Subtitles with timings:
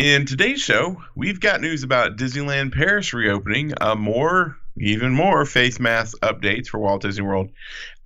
[0.00, 5.78] In today's show, we've got news about Disneyland Paris reopening, uh, more, even more face
[5.78, 7.50] mask updates for Walt Disney World,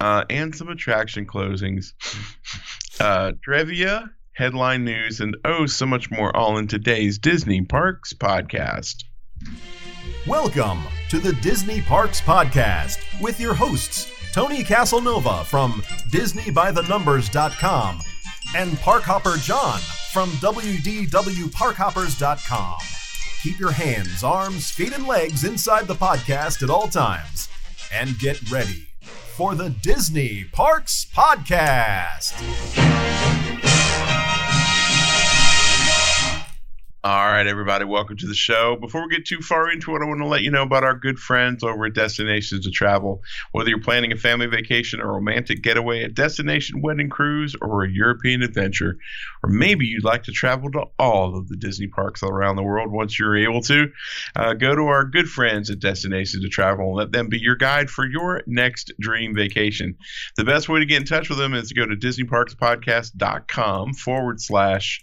[0.01, 1.93] uh, and some attraction closings,
[2.99, 9.05] uh, trivia, headline news, and oh, so much more, all in today's Disney Parks podcast.
[10.27, 15.75] Welcome to the Disney Parks Podcast with your hosts, Tony Casanova from
[16.11, 18.01] DisneyByTheNumbers.com
[18.55, 19.81] and Parkhopper John
[20.13, 22.79] from WDWParkhoppers.com.
[23.43, 27.49] Keep your hands, arms, feet, and legs inside the podcast at all times
[27.93, 28.87] and get ready
[29.37, 32.33] for the Disney Parks Podcast.
[37.05, 38.77] All right, everybody, welcome to the show.
[38.77, 40.95] Before we get too far into it, I want to let you know about our
[40.95, 43.21] good friends over at Destinations to Travel.
[43.53, 47.91] Whether you're planning a family vacation, a romantic getaway, a destination wedding cruise, or a
[47.91, 48.97] European adventure,
[49.43, 52.91] or maybe you'd like to travel to all of the Disney parks around the world
[52.91, 53.93] once you're able to,
[54.37, 57.57] uh, go to our good friends at Destinations to Travel and let them be your
[57.57, 59.95] guide for your next dream vacation.
[60.39, 64.41] The best way to get in touch with them is to go to DisneyParksPodcast.com forward
[64.41, 65.03] slash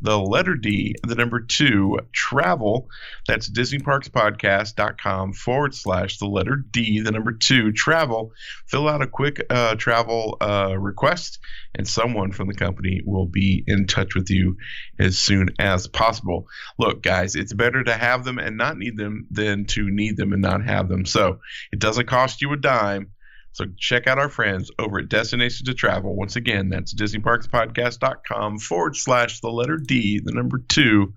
[0.00, 2.88] the letter D, the number two, travel.
[3.26, 8.32] That's DisneyParksPodcast.com forward slash the letter D, the number two, travel.
[8.66, 11.38] Fill out a quick uh, travel uh, request,
[11.74, 14.56] and someone from the company will be in touch with you
[14.98, 16.46] as soon as possible.
[16.78, 20.32] Look, guys, it's better to have them and not need them than to need them
[20.32, 21.06] and not have them.
[21.06, 21.40] So
[21.72, 23.12] it doesn't cost you a dime.
[23.52, 26.14] So check out our friends over at Destinations to Travel.
[26.14, 31.14] Once again, that's DisneyParksPodcast.com forward slash the letter D, the number two,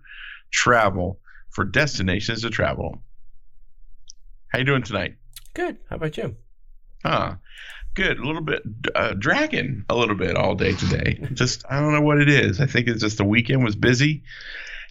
[0.49, 3.03] travel for Destinations to Travel.
[4.47, 5.15] How you doing tonight?
[5.53, 5.77] Good.
[5.89, 6.35] How about you?
[7.03, 7.37] Ah,
[7.93, 8.19] good.
[8.19, 8.63] A little bit
[8.95, 11.19] uh, dragging a little bit all day today.
[11.33, 12.59] just I don't know what it is.
[12.59, 14.23] I think it's just the weekend was busy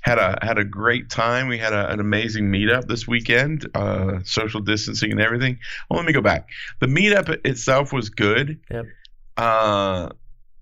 [0.02, 1.48] had a had a great time.
[1.48, 5.58] We had a, an amazing meetup this weekend, uh, social distancing and everything.
[5.88, 6.48] Well, let me go back.
[6.80, 8.60] The meetup itself was good.
[8.70, 8.86] Yep.
[9.36, 10.08] Uh,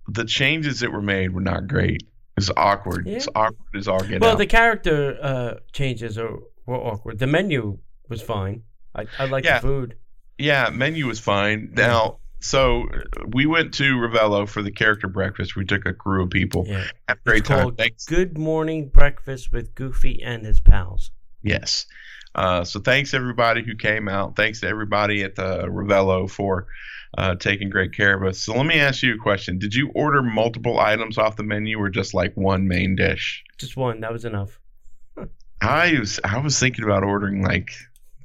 [0.09, 2.03] the changes that were made were not great.
[2.37, 3.07] It's awkward.
[3.07, 3.17] Yeah.
[3.17, 4.39] It's awkward as all get Well, out.
[4.39, 7.19] the character uh, changes are, were awkward.
[7.19, 7.79] The menu
[8.09, 8.63] was fine.
[8.95, 9.59] I, I like Yeah.
[9.59, 9.97] the food.
[10.39, 11.71] yeah, menu was fine.
[11.75, 12.87] Now, so
[13.27, 15.57] we went to Ravello for the character breakfast.
[15.57, 16.65] We took a crew of people.
[16.67, 16.85] Yeah.
[17.09, 17.75] Had a great time.
[17.75, 18.05] Thanks.
[18.07, 21.11] Good Morning Breakfast with Goofy and his pals.
[21.43, 21.87] Yes.
[22.35, 24.37] Uh, so thanks everybody who came out.
[24.37, 26.69] Thanks to everybody at the Ravello for
[27.17, 28.39] uh, taking great care of us.
[28.39, 31.79] So let me ask you a question: Did you order multiple items off the menu,
[31.79, 33.43] or just like one main dish?
[33.57, 34.01] Just one.
[34.01, 34.61] That was enough.
[35.61, 37.71] I was I was thinking about ordering like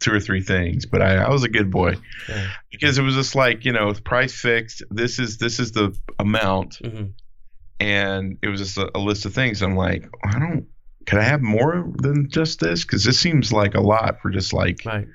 [0.03, 1.95] two or three things, but I, I was a good boy
[2.29, 2.47] Yeah.
[2.71, 4.83] because it was just like you know price fixed.
[4.91, 7.05] This is this is the amount, hmm
[7.79, 9.61] and it was just a, a list of things.
[9.61, 10.67] I'm like, I don't.
[11.05, 12.83] Could I have more than just this?
[12.83, 15.07] Because this seems like a lot for just like Right.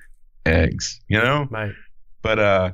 [0.44, 1.46] eggs, you know.
[1.50, 1.72] Right.
[2.22, 2.72] but uh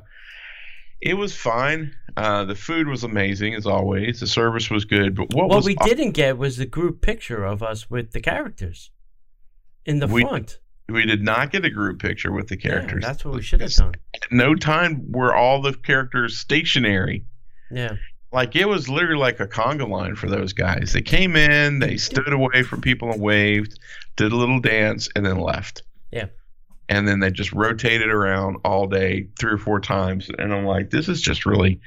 [1.01, 5.29] it was fine uh the food was amazing as always the service was good but
[5.33, 8.91] what What was we didn't get was the group picture of us with the characters
[9.85, 10.59] in the We- front.
[10.89, 13.03] We did not get a group picture with the Yeah, characters.
[13.03, 13.95] that's what we should have done.
[14.15, 17.25] at no time were all the characters stationary.
[17.71, 17.93] Yeah.
[18.31, 20.93] like it was literally like a conga line for those guys.
[20.93, 23.79] They came in they stood away from people and waved
[24.15, 25.81] did a little dance and then left.
[26.11, 26.27] Yeah.
[26.87, 30.29] and then they just rotated around all day three or four times.
[30.37, 31.79] And i'm like this is just really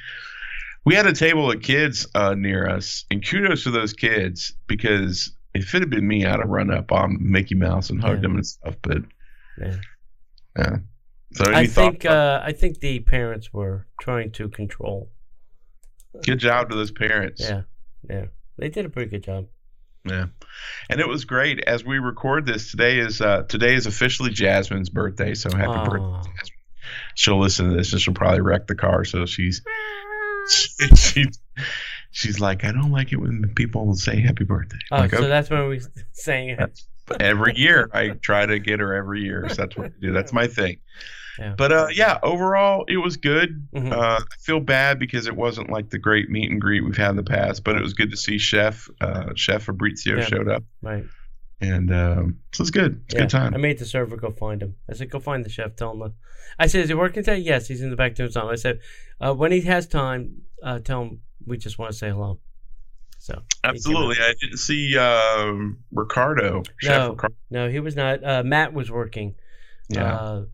[0.85, 3.05] we had a table of kids uh, near us.
[3.11, 6.91] And kudos to those kids because if it had been me i'd have run up
[6.93, 8.29] on mickey mouse and hugged Yeah.
[8.31, 8.99] him and stuff but
[9.61, 9.77] Yeah.
[10.59, 10.77] yeah
[11.35, 15.11] so any I think uh, I think the parents were trying to control.
[16.25, 17.63] good job to those parents Yeah.
[18.09, 18.27] Yeah.
[18.57, 19.47] They did a pretty good job.
[20.05, 20.27] Yeah,
[20.89, 21.63] and it was great.
[21.65, 25.35] As we record this, today is uh, today is officially Jasmine's birthday.
[25.35, 25.85] So happy Aw.
[25.89, 26.31] birthday!
[26.31, 26.59] Jasmine.
[27.15, 29.05] She'll listen to this and she'll probably wreck the car.
[29.05, 29.61] So she's
[30.97, 31.39] she's
[32.11, 34.79] she's like, I don't like it when people say happy birthday.
[34.91, 35.29] Oh, like, so okay.
[35.29, 35.81] that's when we
[36.13, 36.81] saying it.
[37.21, 39.49] Every year I try to get her every year.
[39.49, 40.13] So that's what I do.
[40.13, 40.79] That's my thing.
[41.39, 41.55] Yeah.
[41.57, 43.69] But uh, yeah, overall it was good.
[43.75, 43.93] Mhm.
[43.93, 47.11] Uh, I feel bad because it wasn't like the great meet and greet we've had
[47.11, 50.25] in the past, but it was good to see Chef uh, Chef Fabrizio Yeah.
[50.25, 51.05] showed up, Right.
[51.61, 53.03] and um, so it's good.
[53.07, 53.23] It's a yeah.
[53.23, 53.55] good time.
[53.55, 54.75] I made the server go find him.
[54.91, 55.77] I said, go find the chef.
[55.77, 56.13] Tell him.
[56.59, 57.39] I said, is he working today?
[57.39, 58.51] Yes, he's in the back doing something.
[58.51, 58.81] I said,
[59.21, 62.39] uh, when he has time, uh, tell him we just want to say hello.
[63.19, 64.17] So Absolutely.
[64.21, 66.63] I didn't see um, Ricardo.
[66.79, 67.11] Chef No.
[67.11, 67.35] Ricardo.
[67.51, 68.23] No, he was not.
[68.23, 69.35] Uh, Matt was working.
[69.89, 70.15] Yeah.
[70.15, 70.45] Uh,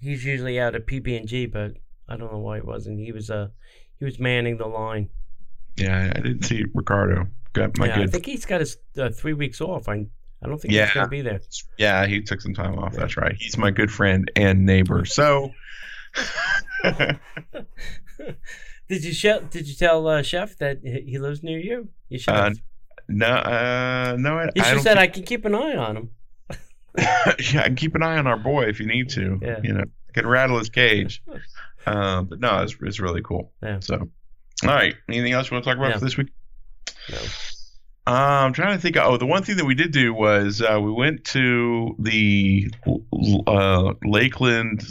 [0.00, 1.72] he's usually out at PB and G, but
[2.08, 2.98] I don't know why he wasn't.
[2.98, 3.48] He was uh
[3.98, 5.10] he was manning the line.
[5.76, 7.26] yeah, I didn't see Ricardo.
[7.52, 9.88] Got my yeah, I think he's got his uh, three weeks off.
[9.88, 10.06] I
[10.42, 10.86] I don't think Yeah.
[10.86, 11.40] he's gonna be there.
[11.78, 12.94] Yeah, he took some time off.
[12.94, 13.34] That's right.
[13.38, 15.04] He's my good friend and neighbor.
[15.04, 15.52] So,
[18.88, 21.88] did you sh- Did you tell uh, Chef that he lives near you?
[22.08, 22.34] You should.
[22.34, 22.50] Uh,
[23.08, 25.96] no, uh, no, I, you I should don't said I can keep an eye on
[25.96, 26.10] him.
[26.98, 29.38] yeah, and keep an eye on our boy if you need to.
[29.40, 29.60] Yeah.
[29.62, 31.22] You know, can rattle his cage.
[31.86, 33.50] Um, but no, it's, it's really cool.
[33.62, 33.78] Yeah.
[33.80, 33.96] So,
[34.62, 34.94] all right.
[35.08, 36.28] Anything else you want to talk about for this week?
[37.10, 37.16] No.
[38.06, 38.98] Uh, I'm trying to think.
[38.98, 42.70] Oh, the one thing that we did do was uh, we went to the
[43.46, 44.84] uh, Lakeland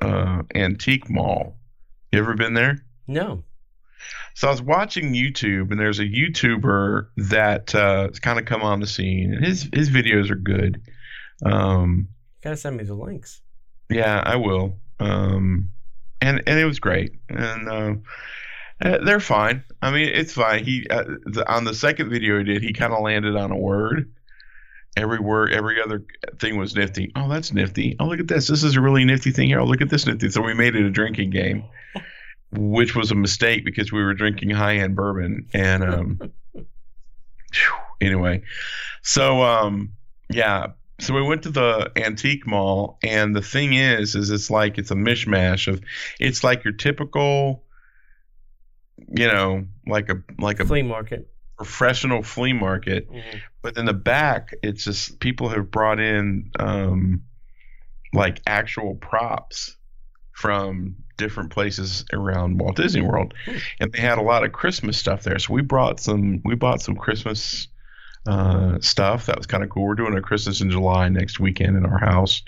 [0.00, 1.56] uh, Antique Mall.
[2.12, 2.84] You ever been there?
[3.10, 3.42] No.
[4.34, 8.62] So I was watching YouTube, and there's a YouTuber that uh, has kind of come
[8.62, 10.80] on the scene, and his his videos are good.
[11.44, 12.08] Um,
[12.42, 13.42] gotta send me the links.
[13.90, 14.78] yeah, I will.
[15.00, 15.70] Um,
[16.20, 17.94] and and it was great, and uh,
[18.82, 19.64] uh, they're fine.
[19.82, 20.64] I mean, it's fine.
[20.64, 23.56] He uh, the, on the second video he did, he kind of landed on a
[23.56, 24.12] word.
[24.96, 26.04] Every word, every other
[26.40, 27.12] thing was nifty.
[27.14, 27.96] Oh, that's nifty.
[28.00, 28.48] Oh, look at this.
[28.48, 29.60] This is a really nifty thing here.
[29.60, 30.30] Oh, look at this nifty.
[30.30, 31.64] So we made it a drinking game,
[32.52, 35.46] which was a mistake because we were drinking high end bourbon.
[35.54, 36.32] And um,
[38.00, 38.42] anyway,
[39.02, 39.92] so um,
[40.28, 40.68] yeah.
[41.00, 44.90] So we went to the antique mall, and the thing is, is it's like it's
[44.90, 45.80] a mishmash of,
[46.18, 47.64] it's like your typical,
[49.08, 51.30] you know, like a like a Flea market.
[51.56, 53.40] professional flea market Mhm.
[53.60, 57.22] but in the back it's just people have brought in um
[58.14, 59.76] like actual props
[60.32, 63.56] from different places around Walt Disney World Hmm.
[63.78, 66.80] and they had a lot of Christmas stuff there so we brought some we bought
[66.82, 67.68] some Christmas
[68.26, 71.76] uh stuff that was kind of cool we're doing a Christmas in July next weekend
[71.76, 72.42] in our house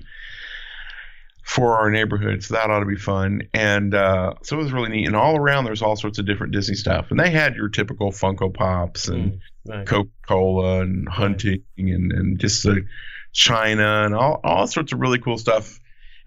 [1.44, 4.88] for our neighborhood so that ought to be fun and uh so it was really
[4.90, 7.68] neat and all around there's all sorts of different Disney stuff and they had your
[7.68, 9.86] typical Funko Pops and Mm, right.
[9.86, 12.84] Coca Cola and hunting and, and just the
[13.32, 15.78] China and all, all sorts of really cool stuff.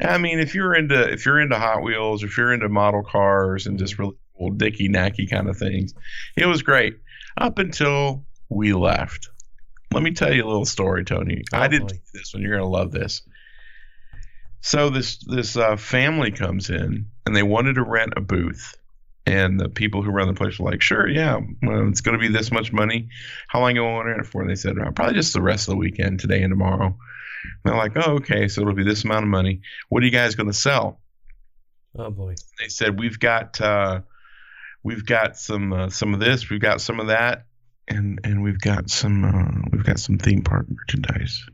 [0.01, 3.65] I mean, if you're into if you're into Hot Wheels, if you're into model cars
[3.67, 5.93] and just really cool dicky nacky kind of things,
[6.35, 6.97] it was great
[7.37, 9.29] up until we left.
[9.93, 11.43] Let me tell you a little story, Tony.
[11.53, 12.43] I Oh, didn't do this one.
[12.43, 13.21] You're gonna love this.
[14.61, 18.75] So this this uh, family comes in and they wanted to rent a booth,
[19.25, 22.21] and the people who run the place were like, "Sure, yeah, well, it's going to
[22.21, 23.09] be this much money.
[23.47, 25.33] How long are you want to rent it for?" And they said, "Uh, "Probably just
[25.33, 26.97] the rest of the weekend, today and tomorrow."
[27.63, 29.61] And they're like, "Oh, okay, so it'll be this amount of money.
[29.89, 31.01] What are you guys going to sell?"
[31.97, 32.35] Oh boy.
[32.59, 34.01] They said, "We've got uh,
[34.83, 37.45] we've got some uh, some of this, we've got some of that,
[37.87, 41.45] and and we've got some uh, we've got some theme park merchandise."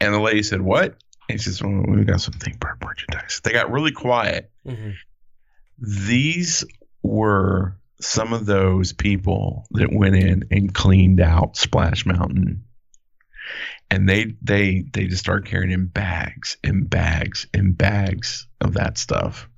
[0.00, 0.96] And the lady said, "What?"
[1.28, 4.90] And she says, well, "We've got some theme park merchandise." They got really quiet hmm
[5.78, 6.64] these
[7.02, 12.64] were some of those people that went in and cleaned out Splash Mountain.
[13.90, 18.98] And they they they just start carrying in bags and bags and bags of that
[18.98, 19.48] stuff.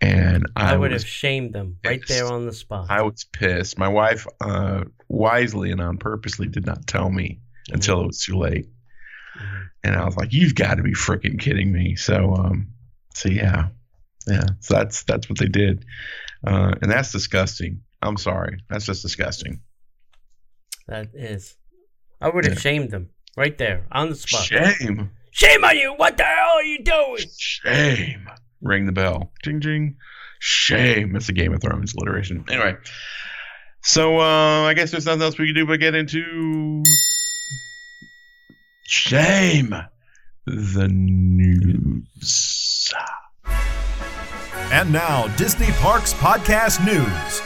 [0.00, 2.08] And I, I, would have shamed them right pissed.
[2.10, 2.90] there on the spot.
[2.90, 3.78] I was pissed.
[3.78, 7.40] My wife uh, wisely and on purposely did not tell me
[7.70, 8.68] until it was too late.
[9.38, 9.68] Mhm.
[9.84, 12.68] And I was like, "You've got to be freaking kidding me!" So, um,
[13.14, 13.68] so yeah,
[14.26, 14.44] yeah.
[14.60, 15.86] So that's that's what they did,
[16.46, 17.80] uh, and that's disgusting.
[18.02, 19.60] I'm sorry, that's just disgusting.
[20.88, 21.56] That is.
[22.20, 22.60] I would have Yeah.
[22.60, 24.44] shamed them right there on the spot.
[24.44, 25.94] Shame, Shame on you!
[25.96, 27.24] What the hell are you doing?
[27.38, 28.26] shame.
[28.62, 29.32] Ring the bell.
[29.42, 29.96] Ding ding.
[30.38, 31.14] Shame.
[31.16, 32.44] It's a Game of Thrones alliteration.
[32.48, 32.76] Anyway,
[33.82, 36.82] so uh, I guess there's nothing else we can do but get into
[38.86, 39.74] shame.
[40.46, 42.92] The news.
[44.72, 47.42] And now, Disney Parks Podcast News.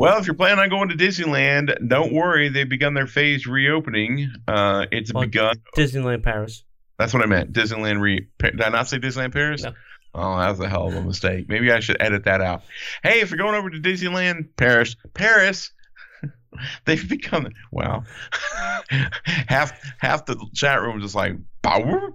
[0.00, 2.48] Well, if you're planning on going to Disneyland, don't worry.
[2.48, 4.32] They've begun their phased reopening.
[4.48, 5.56] Uh, it's Well, begun.
[5.76, 6.64] Disneyland Paris.
[6.98, 7.52] That's what I meant.
[7.52, 8.26] Disneyland re.
[8.38, 9.62] Did I not say Disneyland Paris?
[9.62, 9.74] No.
[10.14, 11.50] Oh, that was a hell of a mistake.
[11.50, 12.62] Maybe I should edit that out.
[13.02, 15.70] Hey, if you're going over to Disneyland Paris, Paris,
[16.86, 18.04] they've become wow.
[18.88, 22.14] half half the chat room is just like power.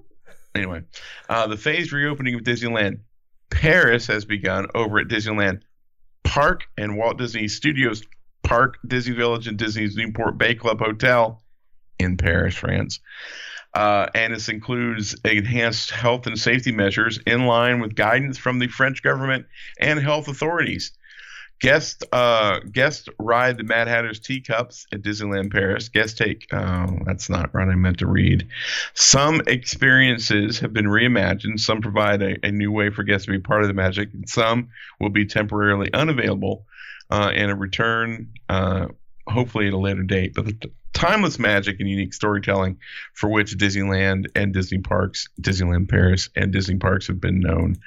[0.56, 0.82] Anyway,
[1.30, 3.02] uh, the phased reopening of Disneyland
[3.52, 5.62] Paris has begun over at Disneyland
[6.26, 8.04] Park and Walt Disney Studios
[8.44, 11.42] Park, Disney Village, and Disney's Newport Bay Club Hotel
[11.98, 13.00] in Paris, France.
[13.74, 18.68] Uh, and this includes enhanced health and safety measures in line with guidance from the
[18.68, 19.46] French government
[19.80, 20.92] and health authorities.
[21.62, 25.90] Guests uh, guests ride the Mad Hatter's teacups at Disneyland Paris.
[25.90, 28.48] Guests take oh, that's not what I meant to read.
[28.94, 31.60] Some experiences have been reimagined.
[31.60, 34.28] Some provide a, a new way for guests to be part of the magic, and
[34.28, 34.70] some
[35.00, 36.66] will be temporarily unavailable.
[37.12, 38.88] Uh, and a return uh,
[39.28, 40.34] hopefully at a later date.
[40.34, 42.80] But the timeless magic and unique storytelling
[43.14, 47.78] for which Disneyland and Disney parks, Disneyland Paris and Disney parks have been known,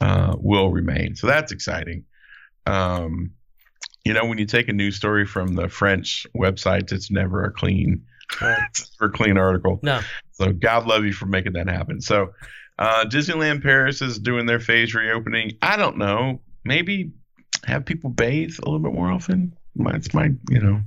[0.00, 1.16] uh, will remain.
[1.16, 2.04] So that's exciting.
[2.66, 3.32] Um,
[4.04, 7.52] you know, when you take a news story from the French websites, it's never a
[7.52, 8.04] clean,
[8.40, 8.58] Right.
[9.14, 9.80] clean article.
[9.82, 10.00] No.
[10.32, 12.00] So God love you for making that happen.
[12.00, 12.32] So
[12.78, 15.52] uh, Disneyland Paris is doing their phase reopening.
[15.62, 16.40] I don't know.
[16.64, 17.12] Maybe
[17.64, 19.56] have people bathe a little bit more often.
[19.78, 20.80] It's my, you know.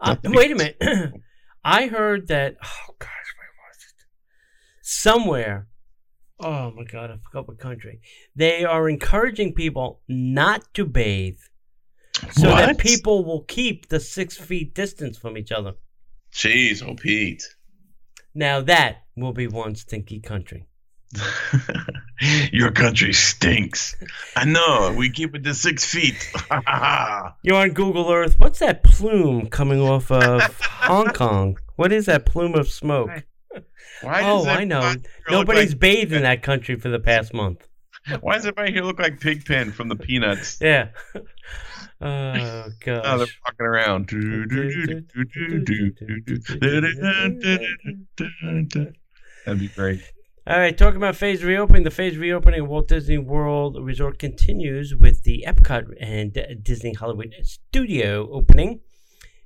[0.00, 0.76] Uh, wait a minute.
[1.64, 2.56] I heard that.
[2.62, 4.04] Oh gosh, where was it?
[4.82, 5.67] Somewhere.
[6.40, 8.00] Oh my god, I forgot what country.
[8.36, 11.40] They are encouraging people not to bathe,
[12.32, 15.74] so that people will keep the six feet distance from each other.
[16.32, 17.42] Jeez, oh Pete.
[18.34, 20.66] Now that will be one stinky country.
[22.52, 23.96] Your country stinks.
[24.36, 24.94] I know.
[24.96, 26.30] We keep it to six feet.
[27.42, 28.38] You're on Google Earth.
[28.38, 31.58] What's that plume coming off of Hong Kong?
[31.76, 33.10] What is that plume of smoke?
[34.02, 34.78] Why oh, I know.
[34.80, 37.66] everybody here look Nobody's like- bathed in that country for the past month.
[38.20, 40.58] Why does everybody here look like Pigpen from the Peanuts?
[40.60, 40.88] Yeah.
[41.14, 41.22] Oh
[42.00, 42.32] Oh,
[42.84, 43.40] they're gosh.
[43.44, 44.08] walking around.
[49.44, 50.02] That'd be great.
[50.46, 51.82] All right, talking about phase reopening.
[51.82, 57.34] The phase reopening of Walt Disney World Resort continues with the Epcot and Disney Hollywood
[57.42, 58.80] Studio opening.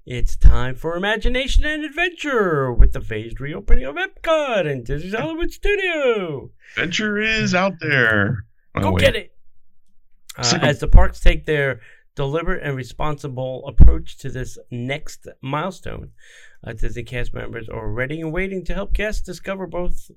[0.04, 5.52] It's time for imagination and adventure with the phased reopening of Epcot and Disney's Hollywood
[5.52, 6.50] Studio.
[6.76, 8.44] Adventure is out there.
[8.75, 9.32] Oh, Go get it.
[10.37, 11.80] Uh, as the parks take their
[12.16, 16.11] deliberate and responsible approach to this next milestone,
[16.66, 20.11] uh, Disney cast members are ready and waiting to help guests discover both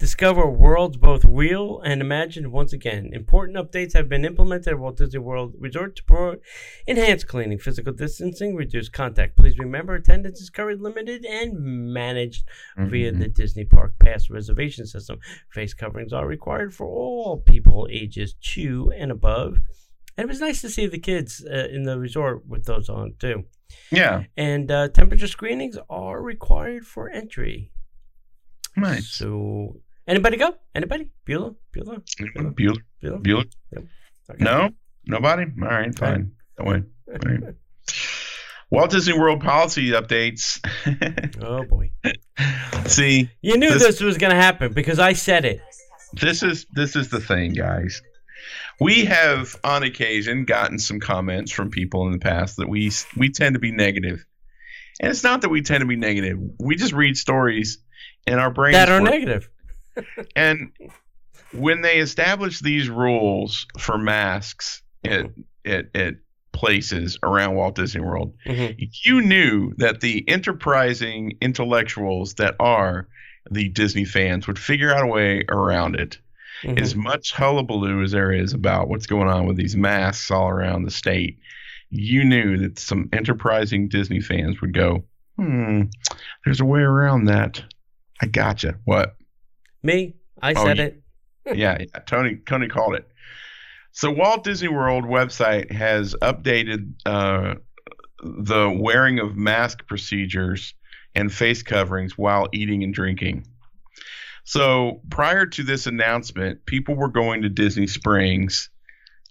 [0.00, 3.10] discover worlds both real and imagined once again.
[3.12, 6.40] Important updates have been implemented at Walt Disney World Resort to promote
[6.86, 9.36] enhanced cleaning, physical distancing, reduced contact.
[9.36, 11.52] Please remember attendance is currently limited and
[11.92, 13.18] managed via Mhm.
[13.20, 15.18] the Disney Park Pass reservation system.
[15.50, 19.58] Face coverings are required for all people ages two and above.
[20.16, 23.14] And it was nice to see the kids uh, in the resort with those on
[23.18, 23.44] too.
[23.92, 27.70] Yeah, And uh, temperature screenings are required for entry.
[28.76, 29.06] nice.
[29.08, 30.54] So, anybody go?
[30.74, 31.10] Anybody?
[31.26, 31.54] Bueller?
[31.74, 32.02] Bueller?
[32.54, 32.82] Bueller.
[33.02, 33.22] Bueller?
[33.22, 33.44] Bueller.
[34.30, 34.44] Okay.
[34.44, 34.70] No,
[35.06, 35.44] nobody.
[35.62, 36.32] All right, fine.
[36.58, 36.82] That way.
[37.08, 37.54] All right.
[38.70, 40.60] Walt Disney World policy updates.
[41.42, 41.90] Oh boy!
[42.86, 45.60] See, You knew This- this, was going to happen because I said it.
[46.20, 48.02] this is this is the thing, guys.
[48.78, 53.30] We have on occasion gotten some comments from people in the past that we we
[53.30, 54.24] tend to be negative.
[55.00, 56.38] And it's not that we tend to be negative.
[56.58, 57.78] We just read stories
[58.26, 59.10] and our brains That are work.
[59.10, 59.48] negative.
[60.36, 60.72] And
[61.52, 65.26] when they established these rules for masks at,
[65.64, 66.14] at, at
[66.52, 68.88] places around Walt Disney World, Mhm.
[69.04, 73.08] you knew that the enterprising intellectuals that are
[73.50, 76.18] the Disney fans would figure out a way around it.
[76.62, 76.80] Mhm.
[76.80, 80.82] As much hullabaloo as there is about what's going on with these masks all around
[80.84, 81.38] the state,
[81.88, 85.04] you knew that some enterprising Disney fans would go,
[85.36, 85.84] hmm,
[86.44, 87.64] there's a way around that.
[88.20, 88.74] I gotcha.
[88.84, 89.16] What?
[89.82, 90.14] Me?
[90.42, 91.02] I Oh, said you- it.
[91.56, 93.08] yeah, yeah, Tony Tony called it.
[93.92, 97.54] So Walt Disney World website has updated uh,
[98.22, 100.74] the wearing of mask procedures
[101.14, 103.46] and face coverings while eating and drinking.
[104.44, 108.70] So prior to this announcement, people were going to Disney Springs,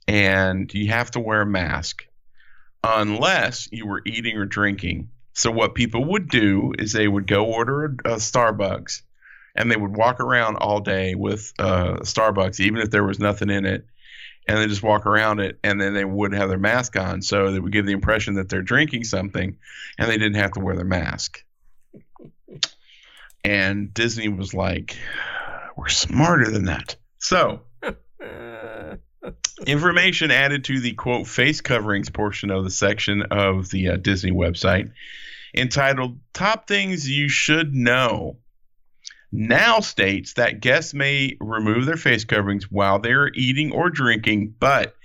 [0.08, 2.04] and you have to wear a mask
[2.84, 5.10] unless you were eating or drinking.
[5.34, 9.02] So what people would do is they would go order a, a Starbucks
[9.56, 13.50] and they would walk around all day with uh, Starbucks, even if there was nothing
[13.50, 13.86] in it,
[14.48, 17.52] and they just walk around it, and then they would have their mask on, so
[17.52, 19.58] they would give the impression that they're drinking something,
[19.98, 21.44] and they didn't have to wear their mask.
[23.44, 24.98] And Disney was like,
[25.78, 27.62] "We're smarter than that." So
[29.66, 34.32] information added to the quote face coverings portion of the section of the uh, Disney
[34.32, 34.92] website
[35.56, 38.38] entitled Top Things You Should Know
[39.32, 44.96] now states that guests may remove their face coverings while they're eating or drinking, but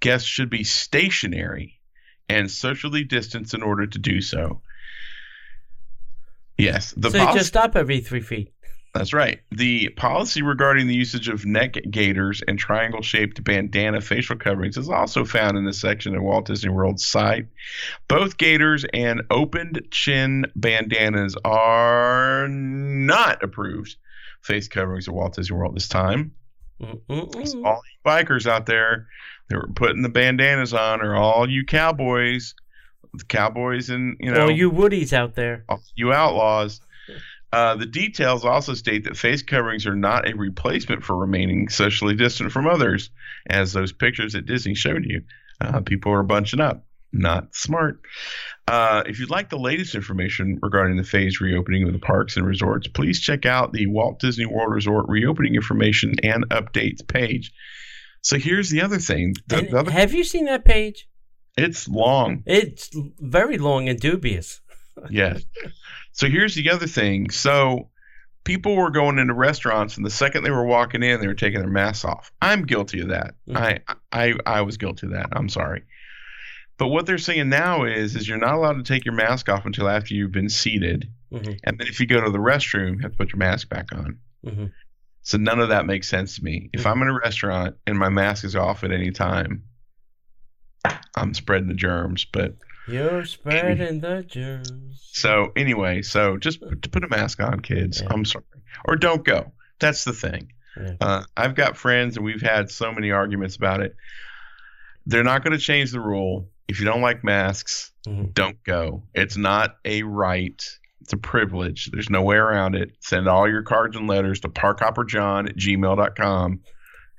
[0.00, 1.80] guests should be stationary
[2.28, 4.60] and socially distanced in order to do so.
[6.56, 8.52] Yes, the so policy- just stop every three feet.
[8.94, 9.40] That's right.
[9.50, 14.90] The policy regarding the usage of neck gaiters and triangle shaped bandana facial coverings is
[14.90, 17.46] also found in this section of Walt Disney World's site.
[18.06, 23.96] Both gaiters and opened chin bandanas are not approved
[24.42, 26.32] face coverings at Walt Disney World this time.
[26.80, 27.64] Mm-mm-mm.
[27.64, 29.06] all you bikers out there
[29.48, 32.54] that were putting the bandanas on are all you cowboys,
[33.14, 35.64] the cowboys and you know All you woodies out there.
[35.68, 36.80] all you outlaws.
[37.52, 42.14] Uh, the details also state that face coverings are not a replacement for remaining socially
[42.14, 43.10] distant from others,
[43.48, 45.22] as those pictures that Disney showed you.
[45.60, 46.86] Uh, people are bunching up.
[47.12, 48.00] Not smart.
[48.66, 52.46] Uh, if you'd like the latest information regarding the phased reopening of the parks and
[52.46, 57.52] resorts, please check out the Walt Disney World Resort reopening information and updates page.
[58.22, 59.34] So here's the other thing.
[59.48, 61.06] The, the other, have you seen that page?
[61.58, 62.44] it's long.
[62.46, 62.88] It's
[63.20, 64.62] very long and dubious.
[65.10, 65.44] Yes.
[66.12, 67.30] So here's the other thing.
[67.30, 67.88] So
[68.44, 71.60] people were going into restaurants, and the second they were walking in, they were taking
[71.60, 72.32] their masks off.
[72.40, 73.34] I'm guilty of that.
[73.48, 73.56] Mhm.
[73.56, 75.28] I, I I was guilty of that.
[75.32, 75.84] I'm sorry.
[76.78, 79.66] But what they're saying now is, is you're not allowed to take your mask off
[79.66, 83.02] until after you've been seated, hmm and then if you go to the restroom, you
[83.02, 84.18] have to put your mask back on.
[84.44, 84.66] hmm
[85.22, 86.70] So none of that makes sense to me.
[86.72, 89.64] If I'm in a restaurant and my mask is off at any time,
[91.16, 92.24] I'm spreading the germs.
[92.24, 92.56] But
[92.88, 95.08] You're spreading the germs.
[95.12, 98.00] So anyway, so just put, put a mask on, kids.
[98.02, 98.08] Yeah.
[98.10, 98.44] I'm sorry,
[98.84, 99.52] or don't go.
[99.78, 100.52] That's the thing.
[100.80, 100.94] Yeah.
[101.00, 103.94] Uh, I've got friends, and we've had so many arguments about it.
[105.06, 106.48] They're not going to change the rule.
[106.68, 108.32] If you don't like masks, Mhm.
[108.34, 109.02] don't go.
[109.14, 110.62] It's not a right.
[111.02, 111.90] It's a privilege.
[111.92, 112.92] There's no way around it.
[113.00, 116.60] Send all your cards and letters to parkhopperjohn at gmail.com,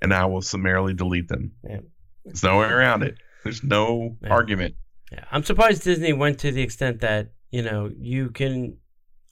[0.02, 1.52] and I will summarily delete them.
[1.68, 1.80] Yeah.
[2.26, 3.18] There's no way around it.
[3.44, 4.76] There's no argument.
[5.14, 8.78] Yeah, I'm surprised Disney went to the extent that you know you can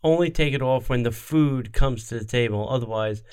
[0.04, 2.68] only take it off when the food comes to the table.
[2.70, 3.24] Otherwise,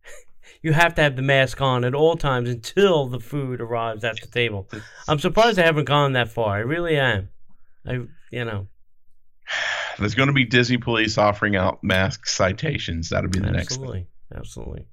[0.62, 4.20] you have to have the mask on at all times until the food arrives at
[4.20, 4.68] the table.
[5.08, 6.56] I'm surprised I haven't gone that far.
[6.56, 7.30] I really am.
[7.86, 8.68] I, you know,
[9.98, 13.08] There's going to be Disney police offering out mask citations.
[13.08, 13.78] That'll be the next thing.
[13.78, 14.86] absolutely, absolutely.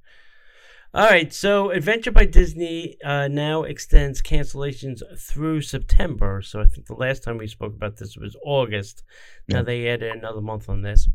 [0.95, 6.43] All right, so Adventure by Disney uh, now extends cancellations through September.
[6.43, 9.03] So I think the last time we spoke about this was August.
[9.47, 9.63] Now Yeah.
[9.63, 11.09] they added another month on this.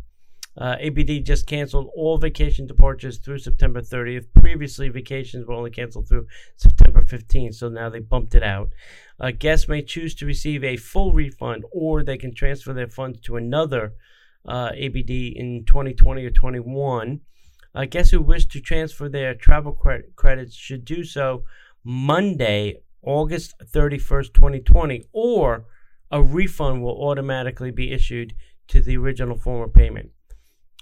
[0.57, 4.27] Uh, ABD just canceled all vacation departures through September 30th.
[4.35, 6.27] Previously, vacations were only canceled through
[6.57, 8.71] September 15th, so now they bumped it out.
[9.21, 13.21] Uh, guests may choose to receive a full refund, or they can transfer their funds
[13.21, 13.93] to another
[14.45, 17.21] uh, ABD in 2020 or 21.
[17.75, 21.45] Uh, guests who wish to transfer their travel cre- credits should do so
[21.85, 25.65] Monday, August 31st, 2020, or
[26.11, 28.35] a refund will automatically be issued
[28.69, 30.11] to the original form of payment.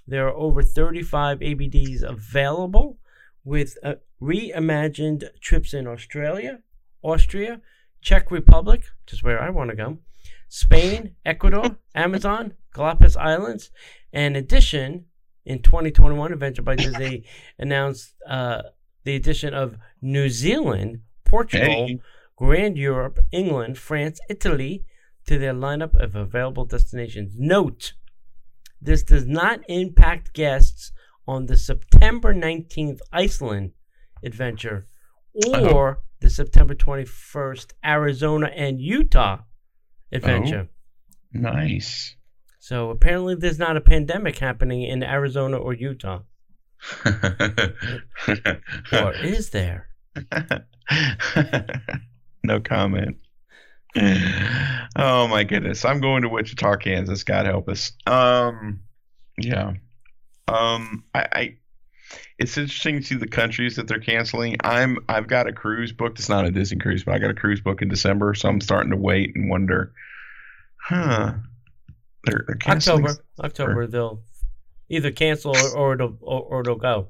[0.07, 2.99] There are over 35 ABDs available
[3.45, 6.61] with uh, reimagined trips in Australia,
[7.03, 7.61] Austria,
[8.01, 9.99] Czech Republic, which is where I want to go,
[10.49, 13.71] Spain, Ecuador, Amazon, Galapagos Islands.
[14.13, 15.07] And in addition,
[15.47, 17.25] in 2021, Adventure by Disney
[17.59, 18.63] announced uh,
[19.05, 22.01] the addition of New Zealand, Portugal, Hey.
[22.37, 24.85] Grand Europe, England, France, Italy
[25.27, 27.35] to their lineup of available destinations.
[27.39, 27.95] Note,
[28.81, 30.93] this does not impact guests
[31.27, 33.73] on the September 19th Iceland
[34.23, 34.87] adventure
[35.73, 39.39] or the September 21st Arizona and Utah
[40.13, 40.69] adventure.
[41.33, 42.16] Nice.
[42.67, 46.23] So apparently there's not a pandemic happening in Arizona or Utah.
[48.93, 49.91] Or is there?
[52.43, 53.19] no comment.
[54.97, 55.85] Oh my goodness.
[55.85, 57.23] I'm going to Wichita, Kansas.
[57.23, 57.93] God help us.
[58.05, 58.81] Um
[59.39, 59.75] yeah.
[60.49, 61.57] Um I, I
[62.37, 64.57] it's interesting to see the countries that they're canceling.
[64.65, 66.19] I'm I've got a cruise booked.
[66.19, 68.61] It's not a Disney cruise, but I got a cruise book in December, so I'm
[68.61, 69.93] starting to wait and wonder,
[70.83, 71.35] huh.
[72.27, 73.25] They're, they're canceling October.
[73.43, 74.21] October they'll
[74.89, 77.09] either cancel or, or it'll or, or it'll go.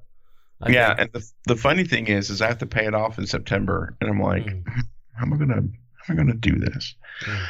[0.63, 1.01] I yeah, think.
[1.01, 3.97] and the, the funny thing is, is I have to pay it off in September,
[4.01, 4.63] and I'm like, Mm.
[5.15, 6.95] how am I gonna, how am I gonna do this?
[7.25, 7.47] Mm.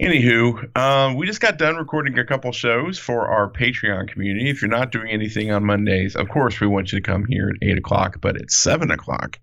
[0.00, 4.50] Anywho, um, we just got done recording a couple shows for our Patreon community.
[4.50, 7.48] If you're not doing anything on Mondays, of course, we want you to come here
[7.50, 8.20] at eight o'clock.
[8.20, 9.38] But at seven o'clock,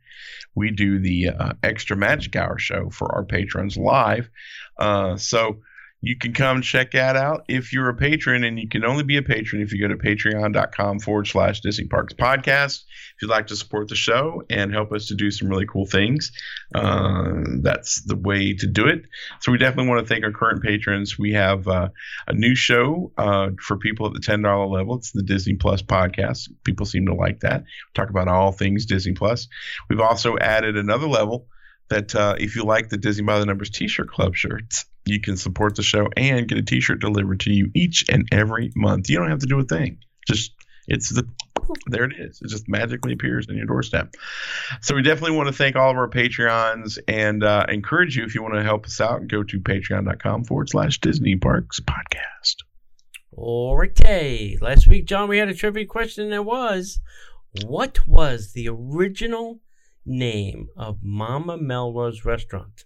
[0.55, 4.29] we do the uh, extra Magic Hour show for our patrons live.
[4.77, 5.59] Uh, so
[6.01, 9.17] you can come check that out if you're a patron, and you can only be
[9.17, 12.83] a patron if you go to patreon.com forward slash Disney Parks Podcast.
[13.15, 15.85] If you'd like to support the show and help us to do some really cool
[15.85, 16.31] things,
[16.73, 19.03] uh, that's the way to do it.
[19.41, 21.19] So we definitely want to thank our current patrons.
[21.19, 21.89] We have uh,
[22.27, 24.95] a new show uh, for people at the ten dollar level.
[24.95, 26.49] It's the Disney Plus podcast.
[26.63, 27.61] People seem to like that.
[27.61, 29.49] We talk about all things Disney Plus.
[29.89, 31.47] We've also added another level
[31.89, 35.37] that uh, if you like the Disney by the Numbers T-shirt club shirts, you can
[35.37, 39.09] support the show and get a T-shirt delivered to you each and every month.
[39.09, 39.99] You don't have to do a thing.
[40.27, 40.53] Just
[40.87, 41.27] it's the
[41.87, 42.41] there it is.
[42.41, 44.15] It just magically appears on your doorstep.
[44.81, 48.33] So we definitely want to thank all of our Patreons and uh, encourage you if
[48.33, 52.55] you want to help us out, go to patreon.com forward slash Disney Parks Podcast.
[53.37, 54.57] Okay.
[54.59, 56.99] Last week, John, we had a trivia question and it was
[57.65, 59.59] what was the original
[60.05, 62.85] name of Mama Melrose Restaurant?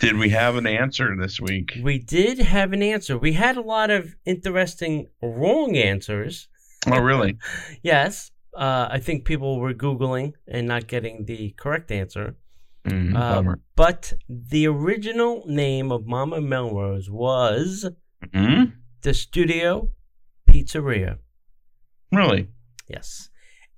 [0.00, 1.78] Did we have an answer this week?
[1.82, 3.16] We did have an answer.
[3.16, 6.48] We had a lot of interesting wrong answers.
[6.86, 7.38] Oh, really?
[7.82, 8.30] yes.
[8.56, 12.36] Uh, I think people were Googling and not getting the correct answer.
[12.86, 17.86] Mm, Uh, but the original name of Mama Melrose was
[18.26, 18.72] Mhm.
[19.02, 19.90] the Studio
[20.48, 21.18] Pizzeria.
[22.12, 22.48] Really?
[22.88, 23.30] Yes.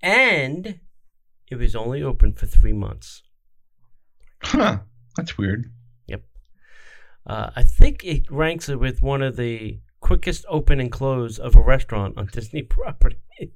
[0.03, 0.81] And
[1.49, 3.23] it was only open for three months.
[4.43, 4.81] Huh.
[5.17, 5.73] That's weird.
[7.27, 11.57] Uh, I think it ranks it with one of the quickest open and close of
[11.57, 13.19] a restaurant on Disney property.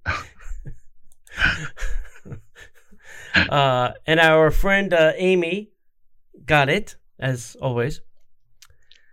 [3.34, 5.70] uh, and our friend uh, Amy
[6.44, 8.00] got it, as always.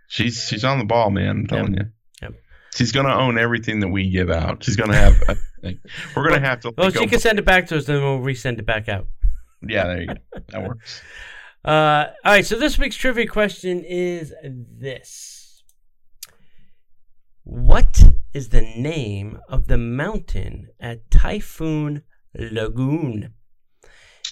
[0.08, 1.28] She's she's on the ball, man.
[1.30, 1.84] I'm telling you.
[2.22, 2.34] Yep.
[2.74, 4.64] She's gonna own everything that we give out.
[4.64, 5.22] She's gonna have.
[5.28, 5.78] A, like,
[6.16, 6.72] we're gonna have to.
[6.76, 9.06] Well, go- she can send it back to us, then we'll resend it back out.
[9.62, 10.14] yeah, there you go.
[10.48, 11.02] That works.
[11.68, 15.62] Uh, all right, so this week's trivia question is this
[17.44, 18.02] What
[18.32, 22.04] is the name of the mountain at Typhoon
[22.34, 23.34] Lagoon?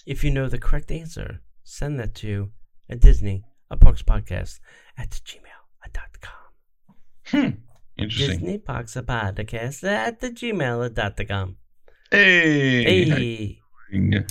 [0.06, 2.52] If you know the correct answer, send that to
[2.88, 4.58] a Disney, a Parks podcast
[4.96, 6.94] at gmail.com.
[7.26, 7.58] Hmm.
[7.98, 8.38] Interesting.
[8.38, 11.56] Disney Parks podcast at the gmail.com.
[12.10, 13.04] Hey.
[13.04, 13.60] Hey.
[13.92, 14.26] Hey.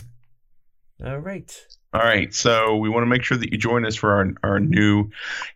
[1.03, 1.65] All right.
[1.93, 2.33] All right.
[2.33, 5.09] So we want to make sure that you join us for our our new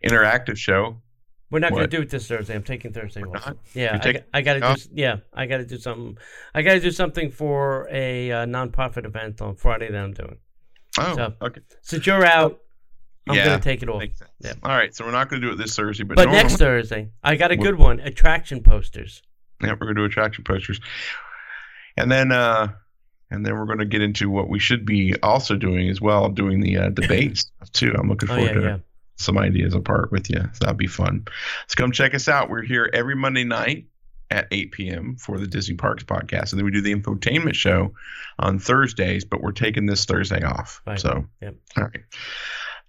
[0.04, 1.00] interactive show.
[1.50, 2.54] We're not going to do it this Thursday.
[2.54, 3.54] I'm taking Thursday off.
[3.74, 4.90] Yeah, I, I got to do.
[4.94, 6.16] Yeah, I got to do something.
[6.54, 10.36] I got to do something for a uh, nonprofit event on Friday that I'm doing.
[10.98, 11.16] Oh.
[11.16, 11.60] So, okay.
[11.82, 12.60] Since you're out,
[13.28, 14.04] I'm Yeah, going to take it off.
[14.38, 14.52] Yeah.
[14.62, 14.94] All right.
[14.94, 17.34] So we're not going to do it this Thursday, but, But normally- next Thursday, I
[17.34, 19.20] got a good one: attraction posters.
[19.62, 20.80] Yeah, we're gonna do attraction posters,
[21.96, 22.68] and then uh,
[23.30, 26.60] and then we're gonna get into what we should be also doing as well, doing
[26.60, 26.90] the uh,
[27.34, 27.94] stuff too.
[27.98, 28.76] I'm looking Oh forward yeah, to yeah.
[29.16, 30.40] some ideas apart with you.
[30.40, 31.26] So that'd be fun.
[31.68, 32.50] So come check us out.
[32.50, 33.86] We're here every Monday night
[34.32, 35.16] at 8 p.m.
[35.16, 37.92] for the Disney Parks podcast, and then we do the infotainment show
[38.38, 39.24] on Thursdays.
[39.24, 40.80] But we're taking this Thursday off.
[40.86, 41.00] Right.
[41.00, 41.54] So Yep.
[41.76, 42.00] all right.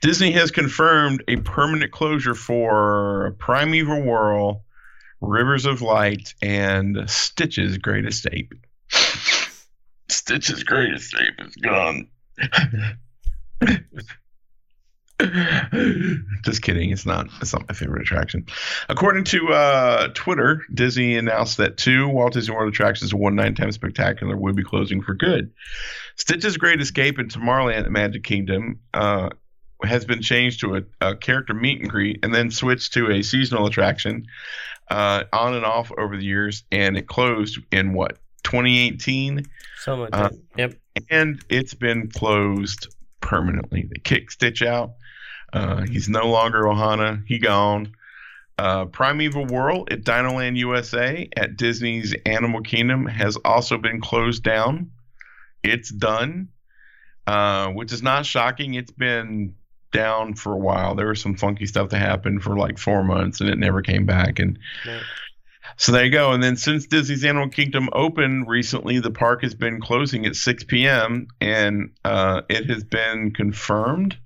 [0.03, 4.63] Disney has confirmed a permanent closure for Primeval Whirl,
[5.19, 8.53] Rivers of Light, and Stitch's Great Escape.
[10.11, 12.07] Stitch's Great Escape is gone.
[16.43, 16.89] Just kidding.
[16.89, 17.27] It's not.
[17.41, 18.47] It's not my favorite attraction.
[18.89, 23.71] According to uh, Twitter, Disney announced that two Walt Disney World attractions, one nine time
[23.71, 25.51] spectacular, would be closing for good.
[26.15, 29.29] Stitch's Great Escape in Tomorrowland at Magic Kingdom uh,
[29.83, 33.21] has been changed to a, a character meet and greet, and then switched to a
[33.21, 34.25] seasonal attraction
[34.89, 38.17] uh, on and off over the years, and it closed in what
[38.51, 39.45] 2018
[39.79, 40.29] Something like Uh.
[40.57, 40.73] Yep.
[41.09, 43.83] and it's been closed permanently.
[43.83, 44.91] They kicked Stitch out.
[45.53, 47.23] Uh, he's no longer Ohana.
[47.25, 47.93] He gone.
[48.57, 54.91] Uh, Primeval Whirl at Dinoland USA at Disney's Animal Kingdom has also been closed down.
[55.63, 56.49] It's done,
[57.27, 58.75] uh, which is not shocking.
[58.75, 59.55] It's been
[59.91, 60.95] down for a while.
[60.95, 64.05] There was some funky stuff that happened for like four months, and it never came
[64.05, 64.39] back.
[64.39, 65.01] And Right.
[65.77, 66.31] So there you go.
[66.31, 70.63] And then since Disney's Animal Kingdom opened recently, the park has been closing at 6
[70.65, 71.27] p.m.
[71.39, 74.17] and uh, it has been confirmed,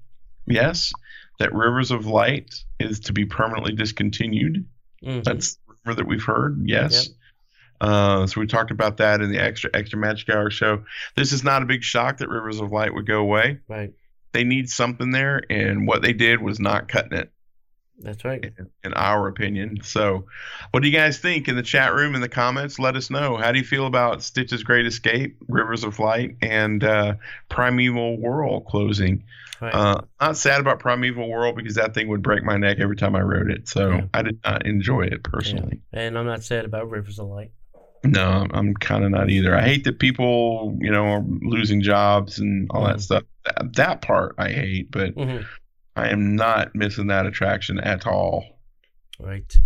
[0.46, 0.92] yes,
[1.40, 4.66] that Rivers of Light is to be permanently discontinued.
[5.04, 5.24] Mhm.
[5.24, 6.62] That's the rumor that we've heard.
[6.66, 7.10] Yes.
[7.82, 10.86] Uh, so we talked about that in the extra extra Magic Hour show.
[11.16, 13.60] This is not a big shock that Rivers of Light would go away.
[13.68, 13.92] Right.
[14.32, 17.32] They need something there, and what they did was not cutting it
[18.00, 18.44] That's right.
[18.44, 19.80] in, in our opinion.
[19.84, 20.26] So,
[20.72, 22.78] what do you guys think in the chat room in the comments?
[22.78, 23.38] Let us know.
[23.38, 27.16] How do you feel about Stitch's Great Escape, Rivers of Light, and uh,
[27.50, 29.24] Primeval Whirl closing?
[29.62, 29.74] Right.
[29.74, 33.16] Uh, not sad about Primeval Whirl because that thing would break my neck every time
[33.16, 33.70] I rode it.
[33.70, 34.06] So Yeah.
[34.14, 35.80] I did not enjoy it personally.
[35.94, 37.52] and I'm not sad about Rivers of Light.
[38.04, 39.56] No, I'm, kind of not either.
[39.56, 43.02] I hate that people, you know, are losing jobs and all that Mhm.
[43.02, 43.24] stuff.
[43.46, 45.38] That, that part I hate, but hmm
[45.96, 48.44] I am not missing that attraction at all.
[49.20, 49.58] Right.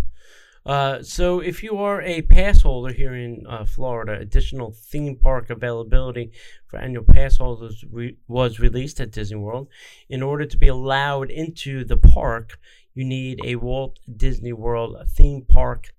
[0.65, 5.49] Uh, so, if you are a pass holder here in uh, Florida, additional theme park
[5.49, 6.31] availability
[6.67, 9.69] for annual pass holders re- was released at Disney World.
[10.09, 12.59] In order to be allowed into the park,
[12.93, 15.93] you need a Walt Disney World theme park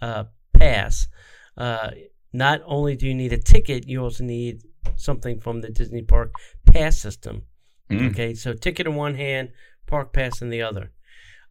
[0.00, 1.08] uh, pass.
[1.56, 1.90] Uh,
[2.32, 4.62] not only do you need a ticket, you also need
[4.96, 7.42] something from the Disney Park pass system.
[7.90, 8.10] Mm.
[8.10, 9.50] Okay, so ticket in one hand,
[9.86, 10.92] park pass in the other.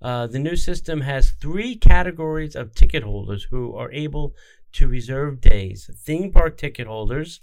[0.01, 4.33] Uh, the new system has three categories of ticket holders who are able
[4.73, 7.39] to reserve days theme park ticket holders,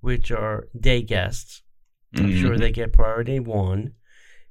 [0.00, 1.62] which are day guests.
[2.16, 2.40] I'm Mhm.
[2.40, 3.92] sure they get priority one.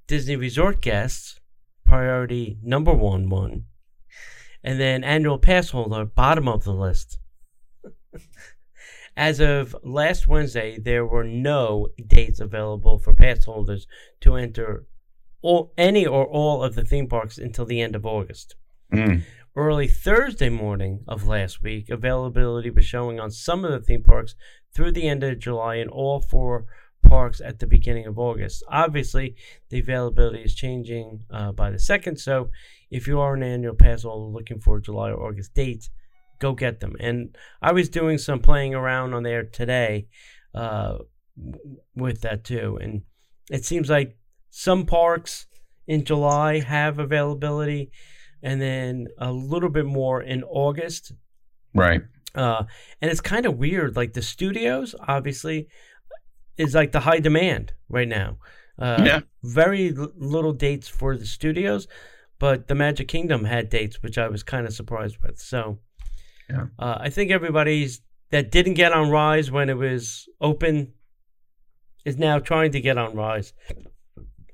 [0.08, 1.40] Disney resort guests,
[1.86, 3.66] priority number one, one.
[4.64, 7.18] And then annual pass holder, bottom of the list.
[9.16, 13.86] As of last Wednesday, there were no dates available for pass holders
[14.22, 14.86] to enter
[15.42, 18.56] all, any or all of the theme parks until the end of August.
[18.92, 19.22] Mm.
[19.56, 24.34] Early Thursday morning of last week, availability was showing on some of the theme parks
[24.74, 26.66] through the end of July and all four
[27.04, 28.64] parks at the beginning of August.
[28.68, 29.36] Obviously,
[29.70, 32.50] the availability is changing uh, by the second, so
[32.90, 35.92] if you are an annual pass holder looking for July or August dates,
[36.44, 36.94] go get them.
[37.00, 37.18] And
[37.62, 40.08] I was doing some playing around on there today
[40.54, 40.98] uh,
[41.96, 43.02] with that too, and
[43.50, 44.18] it seems like
[44.50, 45.48] some parks
[45.88, 47.92] in July have availability,
[48.42, 51.14] and then a little bit more in August.
[51.74, 52.02] Right.
[52.36, 52.64] Uh,
[53.02, 53.96] and it's kind of weird.
[53.96, 55.68] Like the studios, obviously,
[56.58, 58.38] is like the high demand right now.
[58.78, 59.20] Uh, Yeah.
[59.44, 61.88] Very l- little dates for the studios,
[62.40, 65.38] but the Magic Kingdom had dates, which I was kind of surprised with.
[65.40, 65.80] So,
[66.50, 66.66] Yeah.
[66.80, 68.02] uh, I think everybody's
[68.32, 70.94] that didn't get on Rise when it was open
[72.06, 73.54] is now trying to get on Rise.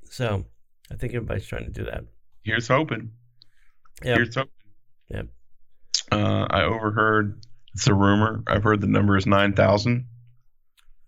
[0.04, 0.44] So,
[0.92, 2.04] I think everybody's trying to do that.
[2.42, 3.12] Here's hoping.
[4.04, 4.16] Yep.
[4.16, 4.50] Here's hoping.
[5.08, 5.26] Yep.
[6.12, 7.40] Uh, I overheard
[7.74, 8.42] it's a rumor.
[8.46, 10.06] I've heard the number is nine thousand.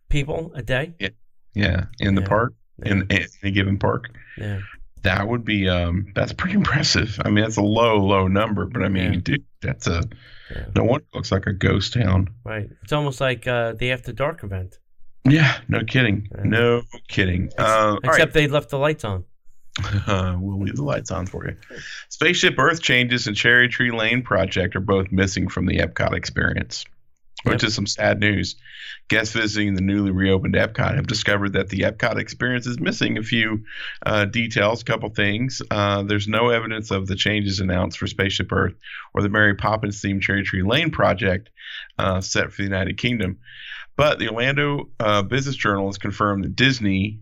[0.08, 0.94] People a day.
[1.00, 1.08] Yeah,
[1.54, 2.28] yeah, in the Yeah.
[2.28, 2.92] park, Yeah.
[2.92, 4.14] in, in a given park.
[4.38, 4.60] yeah.
[5.02, 6.12] That would be um.
[6.14, 7.18] That's pretty impressive.
[7.24, 9.20] I mean, that's a low, low number, but I mean, Yeah.
[9.22, 10.02] dude, that's a
[10.54, 10.64] Yeah.
[10.76, 12.28] no wonder it looks like a ghost town.
[12.44, 12.68] Right.
[12.82, 14.78] It's almost like uh, the After Dark event,
[15.24, 16.28] Yeah, no kidding.
[16.44, 17.50] No kidding.
[17.58, 18.00] Uh, all right.
[18.04, 19.24] except they left the lights on.
[20.06, 21.56] Uh, we'll leave the lights on for you.
[22.10, 26.84] Spaceship Earth changes and Cherry Tree Lane project are both missing from the Epcot experience,
[27.44, 27.68] which Yep.
[27.68, 28.56] is some sad news.
[29.08, 33.22] Guests visiting the newly reopened Epcot have discovered that the Epcot experience is missing a
[33.22, 33.64] few
[34.06, 35.60] uh, details, a couple things.
[35.70, 38.74] Uh, there's no evidence of the changes announced for Spaceship Earth
[39.12, 41.50] or the Mary Poppins themed Cherry Tree Lane project
[41.98, 43.38] uh, set for the United Kingdom.
[43.96, 47.20] But the Orlando uh, Business Journal has confirmed that Disney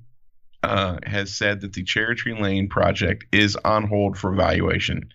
[0.62, 5.11] uh, has said that the Cherry Tree Lane project is on hold for evaluation.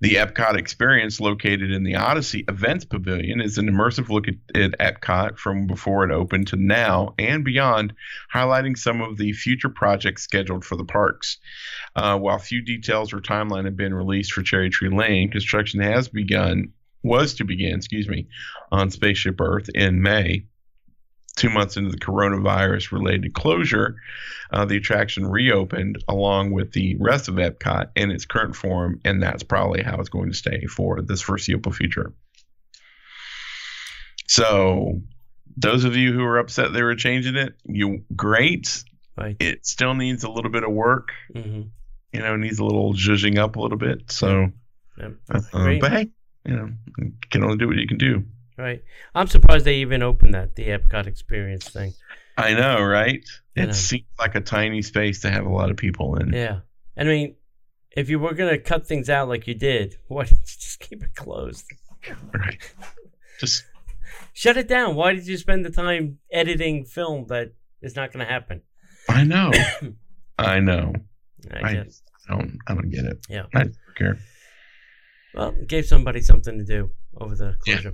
[0.00, 4.78] The Epcot experience, located in the Odyssey Events Pavilion, is an immersive look at, at
[4.78, 7.94] Epcot from before it opened to now and beyond,
[8.32, 11.38] highlighting some of the future projects scheduled for the parks.
[11.96, 16.08] Uh, while few details or timeline have been released for Cherry Tree Lane, construction has
[16.08, 18.28] begun, was to begin, excuse me,
[18.70, 20.44] on Spaceship Earth in May.
[21.38, 23.96] Two months into the coronavirus related closure,
[24.50, 29.22] uh, the attraction reopened along with the rest of Epcot in its current form, and
[29.22, 32.12] that's probably how it's going to stay for this foreseeable future.
[34.26, 35.00] So,
[35.56, 38.84] those of you who are upset they were changing it, you great.
[39.16, 39.36] Right.
[39.40, 41.10] It still needs a little bit of work.
[41.32, 41.62] hmm
[42.12, 44.10] You know, it needs a little zhuzhing up a little bit.
[44.10, 44.50] So,
[44.98, 45.12] Yep.
[45.30, 45.40] uh,
[45.80, 46.08] but hey,
[46.44, 48.24] you know, you can only do what you can do.
[48.58, 48.82] Right.
[49.14, 51.94] I'm surprised they even opened that the Epcot experience thing.
[52.36, 53.24] I know, right?
[53.56, 53.72] I It know.
[53.72, 56.32] seems like a tiny space to have a lot of people in.
[56.32, 56.60] Yeah.
[56.96, 57.36] I mean,
[57.96, 61.02] if you were gonna cut things out like you did, why didn't you just keep
[61.04, 61.66] it closed?
[62.34, 62.58] Right.
[63.40, 63.64] Just
[64.32, 64.94] Shut it down.
[64.94, 68.62] Why did you spend the time editing film that is not gonna happen?
[69.08, 69.50] I know.
[70.38, 70.94] I know.
[71.52, 72.02] I I, guess.
[72.28, 73.24] don't I don't get it.
[73.28, 73.46] Yeah.
[73.54, 74.18] I don't care.
[75.34, 76.90] Well, it gave somebody something to do
[77.20, 77.90] over the Yeah.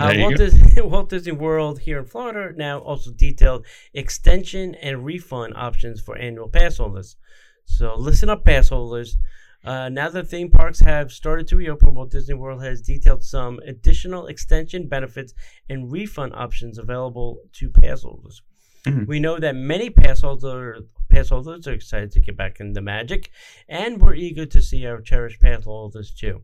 [0.00, 0.36] Uh, Walt.
[0.36, 6.16] Disney, Walt Disney World here in Florida now also detailed extension and refund options for
[6.16, 7.16] annual pass holders.
[7.64, 9.16] So listen up, pass holders.
[9.62, 13.60] Uh, now that theme parks have started to reopen, Walt Disney World has detailed some
[13.66, 15.34] additional extension benefits
[15.68, 18.42] and refund options available to pass holders.
[18.86, 19.06] Mhm.
[19.06, 20.78] We know that many pass holder
[21.10, 23.30] pass holders are excited to get back in the magic,
[23.68, 26.42] and we're eager to see our cherished pass holders too.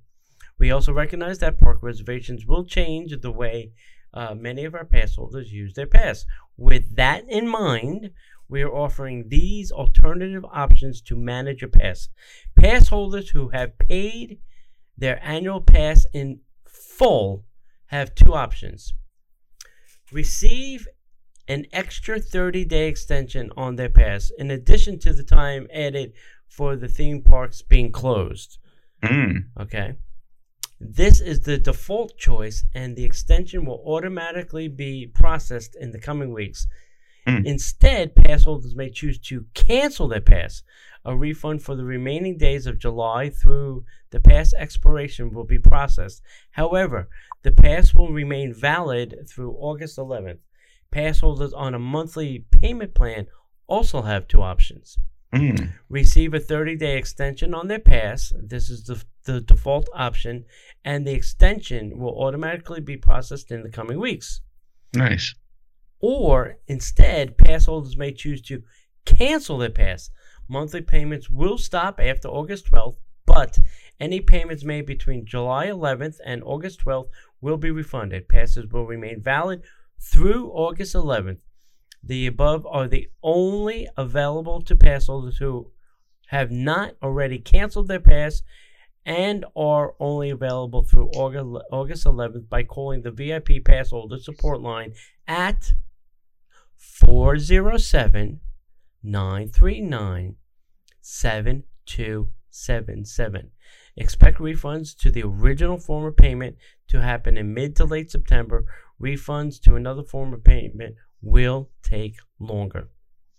[0.58, 3.72] We also recognize that park reservations will change the way
[4.14, 6.24] uh, many of our pass holders use their pass.
[6.56, 8.12] With that in mind,
[8.48, 12.08] we are offering these alternative options to manage your pass.
[12.54, 14.38] Pass holders who have paid
[14.96, 17.44] their annual pass in full
[17.86, 18.94] have two options.
[20.10, 20.88] Receive
[21.48, 26.12] an extra 30 day extension on their pass in addition to the time added
[26.48, 28.58] for the theme parks being closed.
[29.02, 29.44] Mm.
[29.60, 29.94] Okay.
[30.78, 36.32] This is the default choice, and the extension will automatically be processed in the coming
[36.32, 36.66] weeks.
[37.26, 37.46] Mm.
[37.46, 40.62] Instead, pass holders may choose to cancel their pass.
[41.04, 46.22] A refund for the remaining days of July through the pass expiration will be processed.
[46.52, 47.08] However,
[47.42, 50.40] the pass will remain valid through August 11th.
[50.90, 53.28] Pass holders on a monthly payment plan
[53.66, 54.98] also have two options
[55.34, 55.72] Mm.
[55.88, 58.32] receive a 30 day extension on their pass.
[58.40, 60.44] This is the, the default option,
[60.84, 64.40] and the extension will automatically be processed in the coming weeks.
[64.94, 65.34] Nice.
[65.98, 68.62] Or instead, pass holders may choose to
[69.04, 70.10] cancel their pass.
[70.48, 73.58] Monthly payments will stop after August 12th, but
[73.98, 77.08] any payments made between July 11th and August 12th
[77.40, 78.28] will be refunded.
[78.28, 79.62] Passes will remain valid
[79.98, 81.38] through August 11th.
[82.06, 85.72] The above are the only available to pass holders who
[86.28, 88.44] have not already canceled their pass
[89.04, 94.60] and are only available through August, August 11th by calling the VIP pass holder support
[94.60, 94.92] line
[95.26, 95.72] at
[96.76, 98.38] 407
[99.02, 100.36] 939
[101.00, 103.50] 7277.
[103.96, 106.54] Expect refunds to the original form of payment
[106.88, 108.64] to happen in mid to late September.
[109.00, 112.88] Refunds to another form of payment will take longer.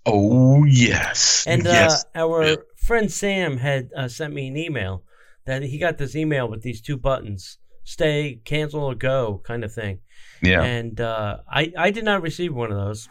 [0.06, 1.46] Oh yes.
[1.48, 2.06] And yes.
[2.16, 2.56] uh, our Yeah.
[2.78, 5.04] friend Sam had uh, sent me an email
[5.46, 9.74] that he got this email with these two buttons stay, cancel, or go kind of
[9.74, 10.00] thing.
[10.42, 10.62] yeah.
[10.62, 13.08] And uh, I, I did not receive one of those.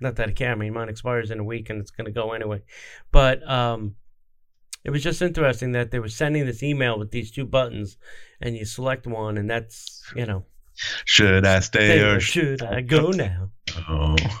[0.00, 0.52] Not that I care.
[0.52, 2.62] I mean, mine expires in a week and it's going to go anyway.
[3.12, 3.96] But um,
[4.84, 7.98] it was just interesting that they were sending this email with these two buttons
[8.40, 10.46] and you select one, and that's, you know,
[11.04, 13.50] Should I stay stay or or should I go now?
[13.88, 14.16] Oh.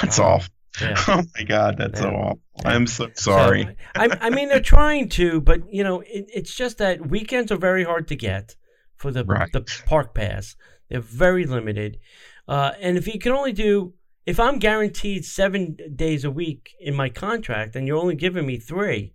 [0.00, 0.52] that's Um, awful.
[0.80, 0.94] Yeah.
[1.08, 2.16] Oh my God, that's so Yeah.
[2.16, 2.40] awful.
[2.64, 3.64] I'm so sorry.
[3.64, 7.52] So, I, I mean, they're trying to, but you know, it, it's just that weekends
[7.52, 8.56] are very hard to get
[8.96, 9.52] for the Right.
[9.52, 10.56] the park pass.
[10.88, 11.98] They're very limited,
[12.48, 13.94] uh, and if you can only do,
[14.26, 18.58] if I'm guaranteed seven days a week in my contract, and you're only giving me
[18.58, 19.14] three,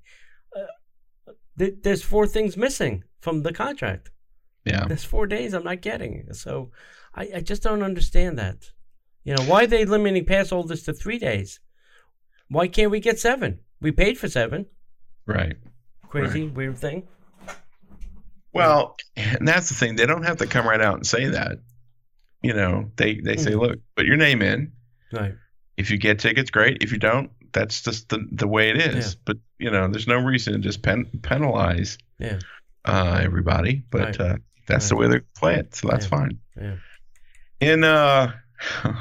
[0.56, 4.12] uh, th- there's four things missing from the contract.
[4.68, 4.86] Yeah.
[4.88, 6.72] There's four days I'm not getting, so
[7.16, 8.70] I, I just don't understand that.
[9.24, 11.60] You know, why are they limiting pass holders to three days?
[12.50, 13.60] Why can't we get seven?
[13.82, 14.66] We paid for seven.
[15.26, 15.58] Right.
[16.10, 17.08] Crazy, weird thing.
[18.54, 19.96] Well, and that's the thing.
[19.96, 21.58] They don't have to come right out and say that.
[22.42, 23.60] You know, they they say, Mm.
[23.60, 24.72] look, put your name in.
[25.12, 25.36] Right.
[25.76, 26.82] If you get tickets, great.
[26.82, 29.14] If you don't, that's just the the way it is.
[29.14, 29.20] Yeah.
[29.26, 32.40] But you know, there's no reason to just pen, penalize Yeah.
[32.86, 33.84] uh, everybody.
[33.90, 34.22] But Right.
[34.22, 36.10] uh, that's the way they play it, so that's Yeah.
[36.10, 36.40] fine.
[36.60, 36.76] Yeah.
[37.60, 38.34] In uh,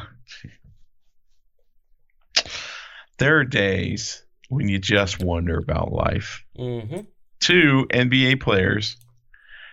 [3.19, 6.45] there are days when you just wonder about life.
[6.59, 7.01] Mm-hmm.
[7.41, 8.97] Two NBA players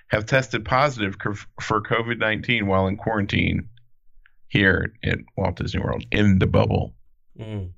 [0.09, 1.15] have tested positive
[1.61, 3.69] for COVID 19 while in quarantine
[4.47, 6.93] here at Walt Disney World in the bubble.
[7.39, 7.71] Mm.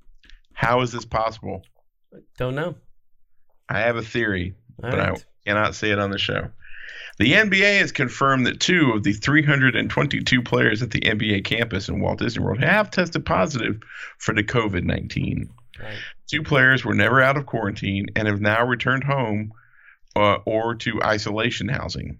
[0.53, 1.61] How is this possible?
[2.37, 2.75] Don't know.
[3.69, 5.17] I have a theory, All but right.
[5.17, 6.49] I cannot say it on the show.
[7.17, 12.01] The NBA has confirmed that two of the 322 players at the NBA campus in
[12.01, 13.81] Walt Disney World have tested positive
[14.17, 15.49] for the COVID 19.
[15.79, 15.97] Right.
[16.27, 19.53] Two players were never out of quarantine and have now returned home
[20.15, 22.19] uh, or to isolation housing.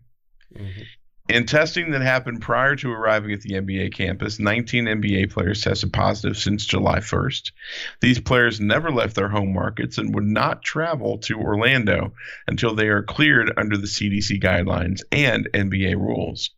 [0.56, 0.86] Mhm.
[1.28, 5.92] In testing that happened prior to arriving at the NBA campus, 19 NBA players tested
[5.92, 7.52] positive since July 1st.
[8.00, 12.14] These players never left their home markets and would not travel to Orlando
[12.48, 16.52] until they are cleared under the CDC guidelines and NBA rules.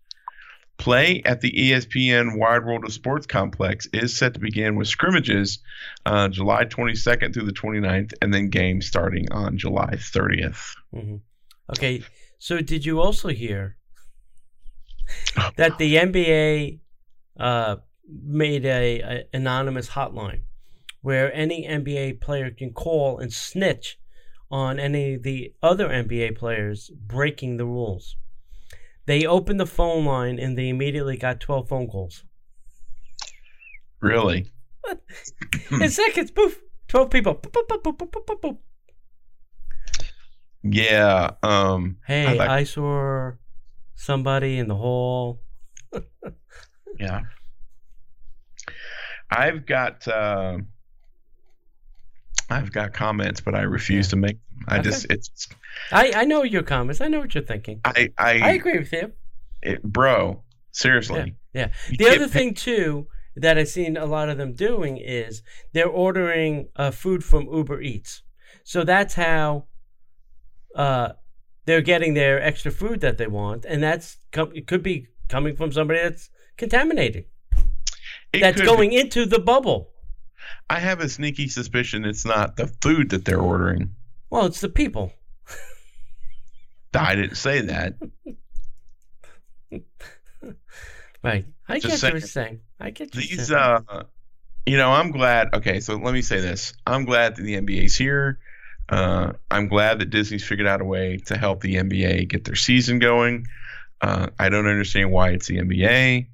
[0.77, 5.60] Play at the ESPN Wide World of Sports complex is set to begin with scrimmages
[6.06, 10.75] uh, July 22nd through the 29th, and then games starting on July 30th.
[10.93, 11.21] Mhm.
[11.69, 12.03] Okay.
[12.38, 13.76] So did you also hear
[15.56, 16.80] that the NBA
[17.39, 17.78] uh,
[18.10, 20.41] made a, a anonymous hotline
[21.02, 24.00] where any NBA player can call and snitch
[24.50, 28.15] on any of the other NBA players breaking the rules.
[29.06, 32.24] They opened the phone line and they immediately got 12 phone calls.
[34.02, 34.52] Really?
[35.72, 37.36] In seconds, poof, 12 people.
[37.36, 38.58] Boop, boop, boop, boop, boop, boop, boop, boop.
[40.64, 41.32] Yeah.
[41.43, 43.32] Um, Hey, I like- I saw
[43.98, 45.41] somebody in the hole.
[47.00, 47.22] Yeah.
[49.30, 50.58] I've got uh,
[52.50, 54.10] I've got comments, but I refuse Yeah.
[54.12, 54.66] to make them.
[54.68, 54.84] I Okay.
[54.89, 55.48] just it's
[55.91, 57.02] I, I know your comments.
[57.02, 57.82] I know what you're thinking.
[57.86, 59.12] I I, I agree with you.
[59.62, 61.36] it- bro, seriously.
[61.54, 61.72] Yeah.
[61.89, 65.43] You The other thing too that I've seen a lot of them doing is
[65.74, 68.24] they're ordering uh, food from Uber Eats.
[68.64, 69.66] So that's how
[70.74, 71.10] uh,
[71.68, 75.72] they're getting their extra food that they want, and that's it could be coming from
[75.72, 77.26] somebody that's contaminated,
[78.34, 79.91] It that's going into the bubble.
[80.70, 83.91] I have a sneaky suspicion it's not the food that they're ordering.
[84.30, 85.13] Well, it's the people.
[86.93, 87.93] I didn't say that.
[91.24, 91.45] Right.
[91.68, 92.13] I Just get what saying.
[92.13, 92.59] you're saying.
[92.80, 93.59] I get what you're These, saying.
[93.59, 94.03] uh,
[94.65, 95.49] you know, I'm glad.
[95.55, 98.39] Okay, so let me say this: I'm glad that the NBA's here.
[98.89, 102.55] Uh, I'm glad that Disney's figured out a way to help the NBA get their
[102.55, 103.45] season going.
[103.99, 106.27] Uh, I don't understand why it's the NBA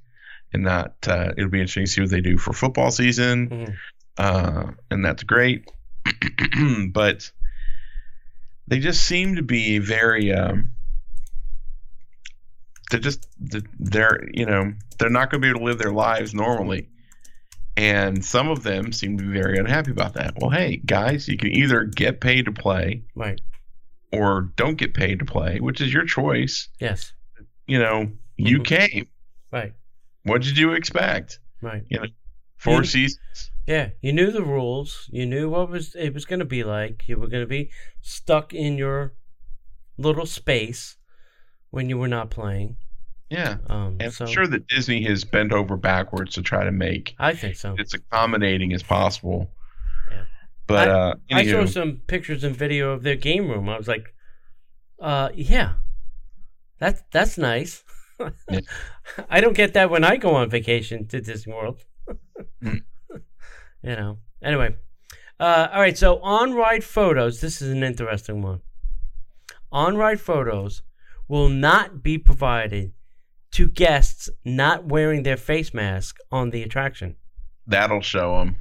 [0.54, 0.96] and not.
[1.08, 3.76] Uh, it'll be interesting to see what they do for football season, Mhm.
[4.18, 5.68] uh, and that's great.
[6.92, 7.32] but
[8.68, 10.32] they just seem to be very.
[10.34, 10.72] Um,
[12.92, 13.28] they're just
[13.80, 16.90] they're you know they're not going to be able to live their lives normally
[17.76, 21.38] and some of them seem to be very unhappy about that well hey guys you
[21.38, 23.40] can either get paid to play Right.
[24.12, 27.14] or don't get paid to play which is your choice Yes.
[27.68, 28.66] you know you Mhm.
[28.66, 29.08] came
[29.52, 29.74] Right.
[30.24, 31.84] what did you expect Right.
[31.90, 32.06] You know,
[32.58, 33.92] four You- seasons Yeah.
[34.02, 35.08] You knew the rules.
[35.14, 37.08] You knew what was it was going to be like.
[37.08, 37.72] You were going to be
[38.02, 39.14] stuck in your
[39.98, 40.98] little space
[41.70, 42.76] when you were not playing.
[43.34, 46.72] Yeah Um, and so i'm sure that disney has bent over backwards to try to
[46.72, 47.70] make I think so.
[47.82, 49.40] it's accommodating as possible
[50.12, 50.26] Yeah.
[50.68, 53.66] but I- uh I saw some pictures and video of their game room.
[53.70, 54.06] I was like,
[55.10, 55.70] uh, yeah,
[56.82, 57.84] that's that's nice.
[58.50, 58.60] Yeah.
[59.36, 61.80] I don't get that when I go on vacation to Disney World.
[62.64, 62.82] Mm.
[63.90, 64.18] You know.
[64.42, 64.70] Anyway,
[65.40, 65.98] uh, all right.
[65.98, 67.42] So on ride photos.
[67.42, 68.62] This is an interesting one.
[69.72, 70.84] On ride photos
[71.28, 72.94] will not be provided
[73.54, 77.16] to guests not wearing their face mask on the attraction.
[77.66, 78.56] that'll show them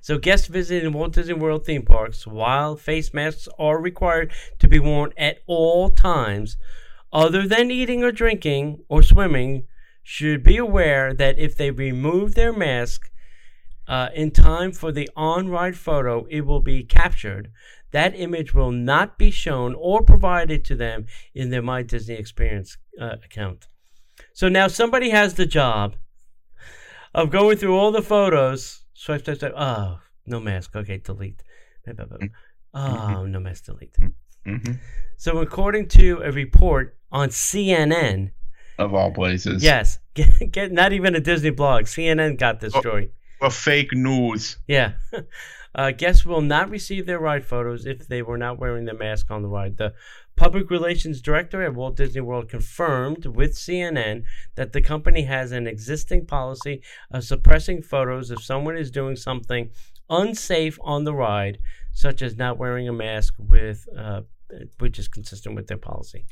[0.00, 4.78] So, guests visiting Walt Disney World theme parks, while face masks are required to be
[4.78, 6.56] worn at all times,
[7.12, 9.66] other than eating or drinking or swimming,
[10.02, 13.10] should be aware that if they remove their mask
[13.86, 17.50] uh, in time for the on ride photo, it will be captured.
[17.92, 22.76] That image will not be shown or provided to them in their My Disney Experience
[23.00, 23.68] uh, account.
[24.34, 25.96] So now somebody has the job
[27.14, 28.84] of going through all the photos.
[28.94, 29.52] Swipe, swipe, swipe.
[29.56, 30.74] Oh, no mask.
[30.76, 31.42] Okay, delete.
[32.74, 33.96] Oh, no mask, delete.
[34.44, 34.58] hmm
[35.16, 38.32] So, according to a report on CNN,
[38.78, 41.84] of all places yes, get, get not even a Disney blog.
[41.84, 42.80] CNN got this Oh.
[42.80, 43.10] story.
[43.40, 44.92] Well fake news Yeah.
[45.74, 49.30] Uh, guests will not receive their ride photos if they were not wearing their mask
[49.30, 49.76] on the ride.
[49.76, 49.94] The
[50.34, 54.24] public relations director at Walt Disney World confirmed with CNN
[54.54, 59.70] that the company has an existing policy of suppressing photos if someone is doing something
[60.10, 61.58] unsafe on the ride,
[61.92, 64.22] such as not wearing a mask with, uh,
[64.78, 66.24] which is consistent with their policy.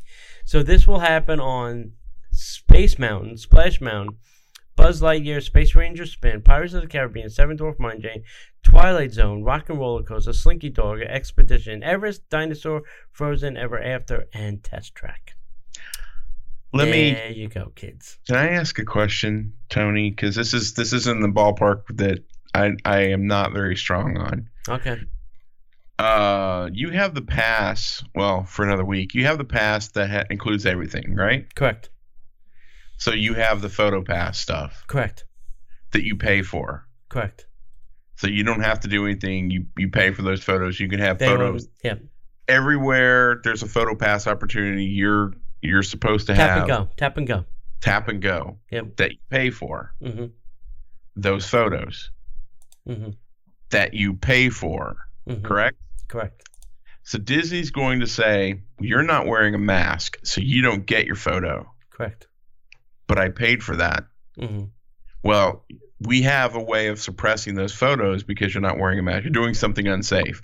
[0.44, 1.92] So this will happen on
[2.32, 4.16] Space Mountain, Splash Mountain,
[4.86, 8.22] Buzz Lightyear, Space Ranger Spin, Pirates of the Caribbean, Seven Dwarf Mine Train,
[8.62, 14.62] Twilight Zone, Rock and Roller Coaster, Slinky Dog, Expedition, Everest, Dinosaur, Frozen, Ever After, and
[14.62, 15.34] Test Track.
[16.72, 18.20] let me There you go, kids.
[18.28, 20.10] Can I ask a question, Tony?
[20.10, 22.20] Because this is this is in the ballpark that
[22.54, 24.48] I I am not very strong on.
[24.68, 25.00] Okay.
[25.98, 28.04] Uh, you have the pass.
[28.14, 31.52] Well, for another week, you have the pass that ha- includes everything, right?
[31.56, 31.90] Correct.
[32.98, 35.24] So you have the photo pass stuff Correct.
[35.92, 36.86] that you pay for.
[37.08, 37.46] Correct.
[38.16, 39.50] So you don't have to do anything.
[39.50, 40.80] You you pay for those photos.
[40.80, 41.94] You can have They will- photos yeah.
[42.48, 43.40] everywhere.
[43.44, 44.84] There's a photo pass opportunity.
[44.84, 45.32] You're
[45.62, 46.88] you're supposed to Tap have and go.
[46.96, 47.44] Tap and go.
[47.80, 48.96] tap and go Yep.
[48.96, 50.26] that you pay for Mm-hmm.
[51.16, 52.10] those photos
[52.88, 53.10] Mm-hmm.
[53.70, 54.96] that you pay for.
[55.28, 55.42] mm-hmm.
[55.44, 55.76] Correct.
[56.08, 56.48] Correct.
[57.02, 61.16] So Disney's going to say, You're not wearing a mask, so you don't get your
[61.16, 61.70] photo.
[61.90, 62.26] Correct.
[63.06, 64.04] But I paid for that.
[64.38, 64.64] Mm-hmm.
[65.22, 65.64] Well,
[66.00, 69.24] we have a way of suppressing those photos because you're not wearing a mask.
[69.24, 70.42] You're doing something unsafe.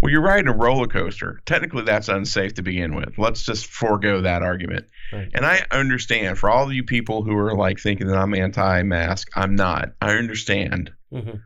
[0.00, 1.40] Well, you're riding a roller coaster.
[1.44, 3.18] Technically, that's unsafe to begin with.
[3.18, 4.86] Let's just forego that argument.
[5.12, 5.28] Right.
[5.34, 9.28] And I understand for all of you people who are like thinking that I'm anti-mask,
[9.34, 9.92] I'm not.
[10.00, 10.92] I understand.
[11.12, 11.38] Mm-hmm.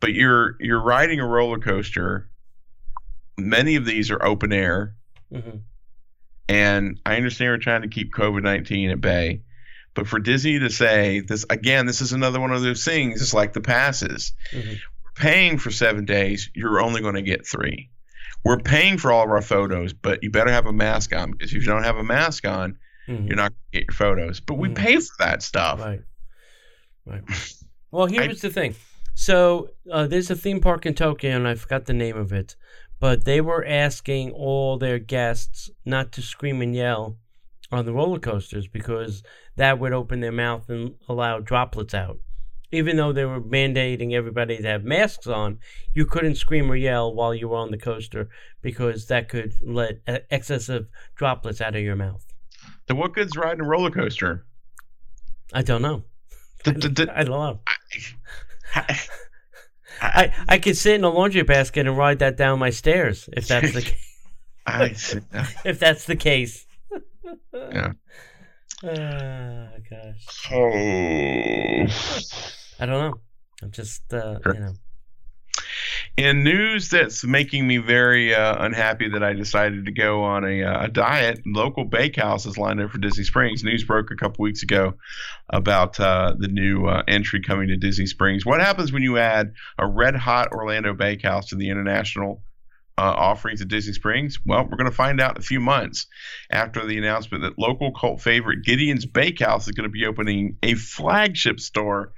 [0.00, 2.28] But you're you're riding a roller coaster.
[3.38, 4.94] Many of these are open air.
[5.32, 5.58] Mm-hmm.
[6.48, 9.42] And I understand we're trying to keep COVID 19 at bay.
[9.96, 13.20] But for Disney to say this again, this is another one of those things.
[13.20, 14.32] It's like the passes.
[14.52, 14.68] Mm-hmm.
[14.70, 16.50] We're paying for seven days.
[16.54, 17.90] You're only going to get three.
[18.44, 21.52] We're paying for all of our photos, but you better have a mask on because
[21.52, 22.78] if you don't have a mask on,
[23.08, 23.26] Mm-hmm.
[23.28, 24.40] you're not going to get your photos.
[24.40, 24.74] But we Mhm.
[24.74, 25.80] pay for that stuff.
[25.80, 26.00] Right.
[27.04, 27.22] Right.
[27.92, 28.74] Well, I- here's the thing.
[29.14, 32.56] So uh, there's a theme park in Tokyo, and I forgot the name of it,
[33.00, 37.16] but they were asking all their guests not to scream and yell
[37.72, 39.22] on the roller coasters because
[39.56, 42.18] that would open their mouth and allow droplets out.
[42.72, 45.58] Even though they were mandating everybody to have masks on,
[45.94, 48.28] you couldn't scream or yell while you were on the coaster
[48.60, 50.00] because that could let
[50.30, 52.24] excessive droplets out of your mouth.
[52.86, 54.44] Then what good's riding a roller coaster?
[55.52, 56.02] I don't know.
[56.66, 57.60] I don't know.
[58.74, 59.00] I-
[59.98, 63.48] I, I could sit in a laundry basket and ride that down my stairs if
[63.48, 63.80] that's the
[64.66, 65.16] case.
[65.64, 66.65] If that's the case.
[67.52, 67.92] Yeah.
[68.84, 70.52] Ah, gosh.
[70.52, 71.86] Oh.
[72.78, 73.14] I don't know.
[73.62, 74.54] I'm just uh, Sure.
[74.54, 74.72] you know.
[76.18, 80.62] In news that's making me very uh, unhappy that I decided to go on a,
[80.62, 83.62] uh, a diet, local bakehouse is lined up for Disney Springs.
[83.64, 84.94] News broke a couple weeks ago
[85.50, 88.44] about uh, the new uh, entry coming to Disney Springs.
[88.44, 92.42] What happens when you add a red hot Orlando bakehouse to the international
[92.98, 94.38] uh, offerings at Disney Springs?
[94.44, 96.06] Well, we're going to find out in a few months
[96.50, 100.74] after the announcement that local cult favorite Gideon's Bakehouse is going to be opening a
[100.74, 102.12] flagship store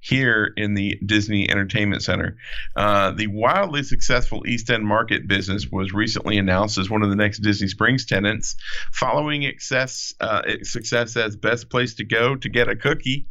[0.00, 2.36] here in the Disney Entertainment Center.
[2.76, 7.16] Uh, the wildly successful East End Market business was recently announced as one of the
[7.16, 8.56] next Disney Springs tenants,
[8.92, 13.28] following excess, uh, its success as best place to go to get a cookie,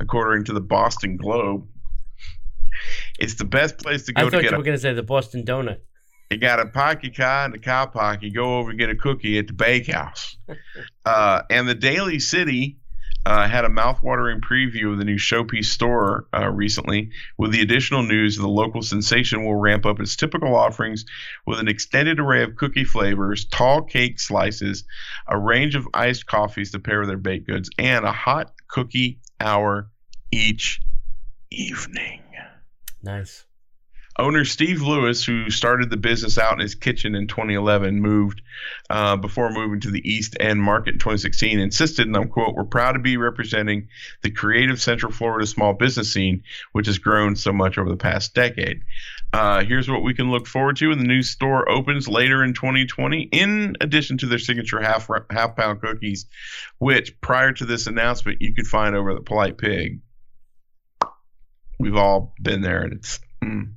[0.00, 1.66] according to the Boston Globe.
[3.18, 4.80] It's the best place to I go to thought get you a were going to
[4.80, 5.80] say the Boston Donut.
[6.30, 8.30] You got a pocky car and a cow pocky.
[8.30, 10.36] Go over and get a cookie at the bakehouse.
[11.04, 12.78] uh, and the Daily City
[13.26, 18.04] uh, had a mouthwatering preview of the new Showpiece store uh, recently, with the additional
[18.04, 21.04] news the local sensation will ramp up its typical offerings
[21.44, 24.84] with an extended array of cookie flavors, tall cake slices,
[25.26, 29.18] a range of iced coffees to pair with their baked goods, and a hot cookie
[29.40, 29.90] hour
[30.30, 30.80] each
[31.50, 32.22] evening.
[33.02, 33.45] Nice.
[34.18, 38.40] Owner Steve Lewis, who started the business out in his kitchen in 2011, moved
[38.88, 42.64] uh, before moving to the East End Market in 2016, insisted, and I'm quote, "We're
[42.64, 43.88] proud to be representing
[44.22, 48.34] the creative Central Florida small business scene, which has grown so much over the past
[48.34, 48.82] decade."
[49.32, 52.54] Uh, here's what we can look forward to when the new store opens later in
[52.54, 53.22] 2020.
[53.32, 56.26] In addition to their signature half half pound cookies,
[56.78, 60.00] which prior to this announcement you could find over at the Polite Pig.
[61.78, 63.20] We've all been there, and it's.
[63.44, 63.72] Mm.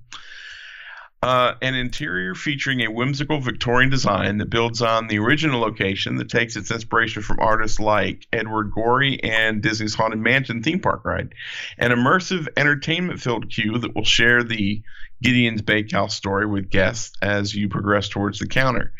[1.21, 6.29] Uh, an interior featuring a whimsical Victorian design that builds on the original location that
[6.29, 11.35] takes its inspiration from artists like Edward Gorey and Disney's Haunted Mansion theme park ride.
[11.77, 14.81] An immersive entertainment filled queue that will share the
[15.21, 18.93] Gideon's Bakehouse story with guests as you progress towards the counter.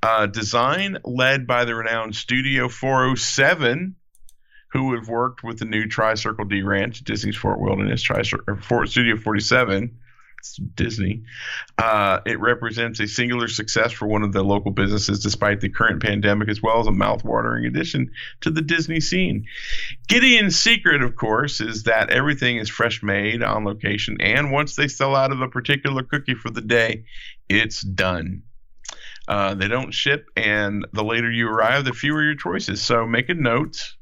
[0.00, 3.96] Uh, design led by the renowned Studio 407,
[4.68, 9.16] who have worked with the new Tricircle D Ranch, Disney's Fort Wilderness, Tricircle, Fort Studio
[9.16, 9.98] 47.
[10.54, 11.22] Disney.
[11.78, 16.02] Uh, it represents a singular success for one of the local businesses despite the current
[16.02, 19.46] pandemic, as well as a mouthwatering addition to the Disney scene.
[20.08, 24.88] Gideon's secret, of course, is that everything is fresh made on location, and once they
[24.88, 27.04] sell out of a particular cookie for the day,
[27.48, 28.42] it's done.
[29.28, 32.80] Uh, they don't ship, and the later you arrive, the fewer your choices.
[32.80, 33.95] So make a note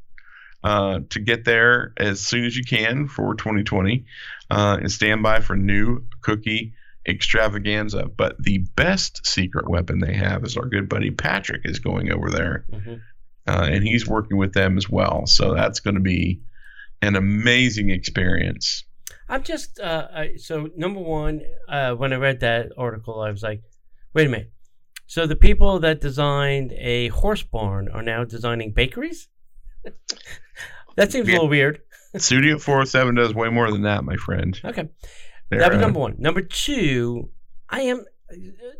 [0.64, 4.06] uh, to get there as soon as you can for 2020
[4.50, 6.72] uh, and stand by for new cookie
[7.06, 8.06] extravaganza.
[8.06, 12.30] But the best secret weapon they have is our good buddy Patrick is going over
[12.30, 12.94] there, hmm
[13.46, 15.26] uh, and he's working with them as well.
[15.26, 16.40] So that's going to be
[17.02, 18.84] an amazing experience.
[19.28, 21.42] I'm just uh, I, so number one.
[21.68, 23.62] Uh, when I read that article, I was like,
[24.14, 24.50] wait a minute.
[25.06, 29.28] So the people that designed a horse barn are now designing bakeries.
[30.96, 31.80] that seems a little weird.
[32.16, 34.58] Studio 407 does way more than that, my friend.
[34.64, 34.88] Okay.
[35.50, 36.14] They're, That was uh, number one.
[36.18, 37.30] Number two,
[37.68, 38.04] I am.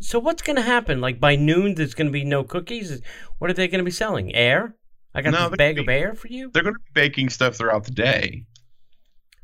[0.01, 1.01] So what's going to happen?
[1.01, 3.01] Like by noon, there's going to be no cookies.
[3.39, 4.35] What are they going to be selling?
[4.35, 4.77] Air?
[5.15, 6.51] I got No, this bag gonna of be- air for you.
[6.53, 8.45] They're going to be baking stuff throughout the day.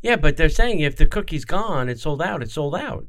[0.03, 2.43] Yeah, but they're saying if the cookie's gone, it's sold out.
[2.43, 3.07] It's sold out.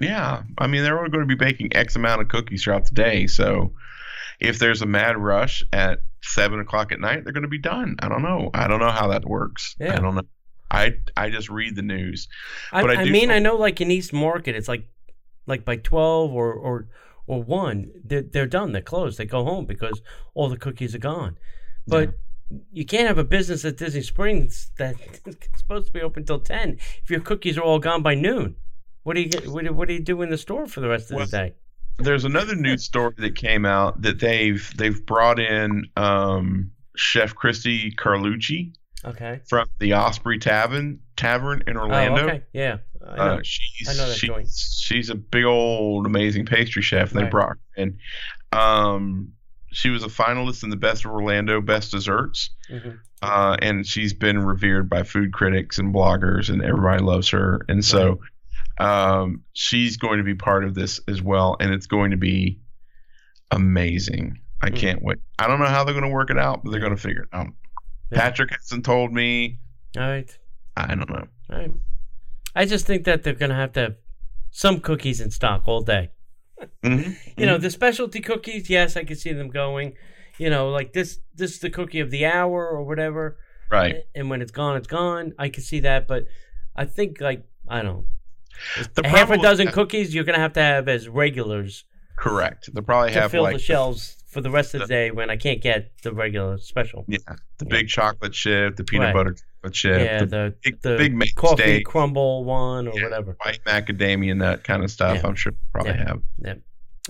[0.00, 2.94] Yeah, I mean they're only going to be baking X amount of cookies throughout the
[2.94, 3.26] day.
[3.28, 3.72] So
[4.40, 7.96] if there's a mad rush at seven o'clock at night, they're going to be done.
[8.00, 8.50] I don't know.
[8.54, 9.76] I don't know how that works.
[9.78, 9.94] Yeah.
[9.94, 10.22] I don't know.
[10.70, 12.28] I I just read the news.
[12.72, 14.86] I, But I I, mean, I know like in East Market, it's like
[15.46, 16.88] like by twelve or or
[17.26, 18.72] or one, they're they're done.
[18.72, 19.18] They're closed.
[19.18, 20.00] They go home because
[20.34, 21.36] all the cookies are gone.
[21.86, 22.14] But
[22.72, 24.98] you can't have a business at Disney Springs that's
[25.56, 28.56] supposed to be open till ten if your cookies are all gone by noon.
[29.02, 29.48] What do you get?
[29.48, 31.30] What do, what do you do in the store for the rest of Well, the
[31.30, 31.54] day?
[32.02, 37.92] There's another news story that came out that they've they've brought in um, Chef Christy
[37.92, 38.72] Carlucci
[39.04, 39.40] Okay.
[39.48, 42.24] from the Osprey Tavern Tavern in Oh, Orlando.
[42.28, 42.42] okay.
[42.52, 42.78] Yeah.
[43.06, 43.22] I know.
[43.22, 44.48] Uh, she's I know that she's, joint.
[44.48, 47.30] she's a big old amazing pastry chef, and they Right.
[47.32, 47.98] brought her in.
[48.52, 49.32] Um,
[49.72, 52.98] she was a finalist in the Best of Orlando Best Desserts, Mhm.
[53.22, 57.64] uh, and she's been revered by food critics and bloggers, and everybody loves her.
[57.68, 58.20] And so,
[58.78, 62.60] um, she's going to be part of this as well, and it's going to be
[63.50, 64.38] amazing.
[64.62, 64.76] I Mhm.
[64.76, 65.18] can't wait.
[65.38, 67.22] I don't know how they're going to work it out, but they're going to figure
[67.22, 67.48] it out.
[68.10, 68.18] Yeah.
[68.20, 69.58] Patrick hasn't told me.
[69.96, 70.38] All right.
[70.76, 71.26] I don't know.
[71.50, 71.72] All right.
[72.54, 73.94] I just think that they're gonna have to have
[74.50, 76.10] some cookies in stock all day.
[76.82, 77.16] Mhm.
[77.38, 79.94] You know, the specialty cookies, yes, I can see them going.
[80.38, 83.38] You know, like this this is the cookie of the hour or whatever.
[83.70, 84.04] right.
[84.14, 85.32] And when it's gone, it's gone.
[85.38, 86.26] I can see that, but
[86.76, 88.06] I think like I don't know.
[88.94, 91.84] The half a dozen cookies you're gonna have to have as regulars
[92.16, 92.68] Correct.
[92.72, 95.10] They'll probably to have fill like the shelves for the rest of the the- day
[95.10, 97.04] when I can't get the regular special.
[97.08, 97.18] yeah,
[97.58, 97.68] the Yeah.
[97.70, 99.14] big chocolate chip, the peanut Right.
[99.14, 103.04] butter chocolate chip, Yeah, the the big, the big coffee steak, crumble one or Yeah.
[103.04, 103.36] whatever.
[103.44, 105.16] white macadamia nut kind of stuff.
[105.22, 105.26] Yeah.
[105.28, 106.08] I'm sure probably Yeah.
[106.08, 106.22] have.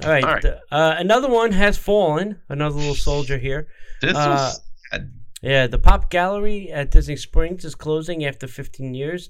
[0.05, 0.24] All right.
[0.24, 0.45] All right.
[0.70, 2.40] Uh, another one has fallen.
[2.49, 3.68] Another little soldier here.
[4.01, 5.12] This Uh, was sad.
[5.43, 9.28] Yeah, the Pop Gallery at Disney Springs is closing after 15 years.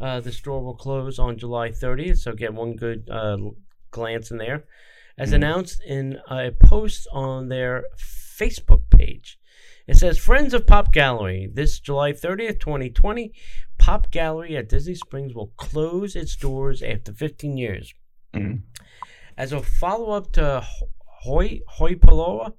[0.00, 3.36] Uh, the store will close on July 30th, so get one good uh,
[3.90, 4.64] glance in there.
[5.16, 5.34] As Mhm.
[5.34, 9.38] announced in a post on their Facebook page,
[9.86, 11.48] it says Friends of Pop Gallery.
[11.52, 13.32] This July 30th, 2020,
[13.78, 17.94] Pop Gallery at Disney Springs will close its doors after 15 years.
[18.34, 18.62] Mm.
[19.36, 20.88] As a follow up to Ho-
[21.22, 22.52] Hoi Hoypoloi,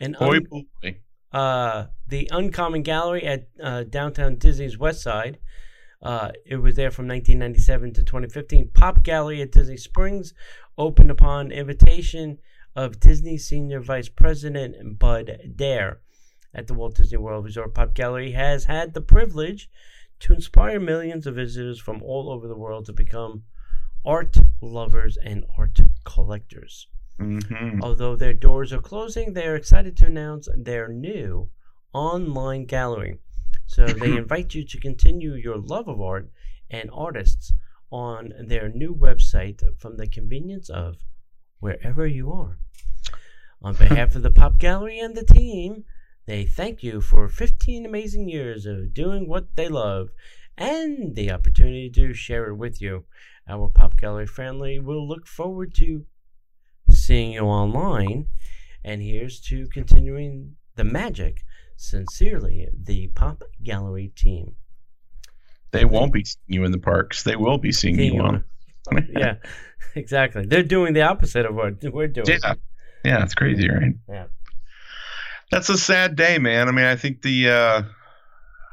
[0.00, 0.96] and Boy, un-
[1.32, 5.38] uh, the Uncommon Gallery at uh, downtown Disney's West Side.
[6.04, 8.68] Uh, it was there from 1997 to 2015.
[8.74, 10.34] Pop Gallery at Disney Springs
[10.76, 12.38] opened upon invitation
[12.76, 16.00] of Disney Senior Vice President Bud Dare
[16.52, 17.74] at the Walt Disney World Resort.
[17.74, 19.70] Pop Gallery has had the privilege
[20.20, 23.44] to inspire millions of visitors from all over the world to become
[24.04, 26.86] art lovers and art collectors.
[27.18, 27.80] Mhm.
[27.82, 31.48] Although their doors are closing, they are excited to announce their new
[31.94, 33.20] online gallery.
[33.66, 36.30] So they invite you to continue your love of art
[36.70, 37.52] and artists
[37.90, 40.96] on their new website from the convenience of
[41.60, 42.58] wherever you are.
[43.62, 45.84] On behalf of the Pop Gallery and the team,
[46.26, 50.08] they thank you for 15 amazing years of doing what they love
[50.56, 53.04] and the opportunity to share it with you.
[53.48, 56.06] Our Pop Gallery family will look forward to
[56.90, 58.26] seeing you online.
[58.82, 61.44] And here's to continuing the magic.
[61.76, 64.54] Sincerely, the Pop Gallery team.
[65.72, 67.24] They won't be seeing you in the parks.
[67.24, 68.44] They will be seeing you on.
[69.16, 69.36] Yeah,
[69.94, 70.44] exactly.
[70.44, 72.26] They're doing the opposite of what we're doing.
[72.28, 72.54] yeah.
[73.02, 73.94] Yeah, it's crazy, right?
[74.08, 74.26] Yeah.
[75.50, 76.68] That's a sad day, man.
[76.68, 77.82] I mean, I think the uh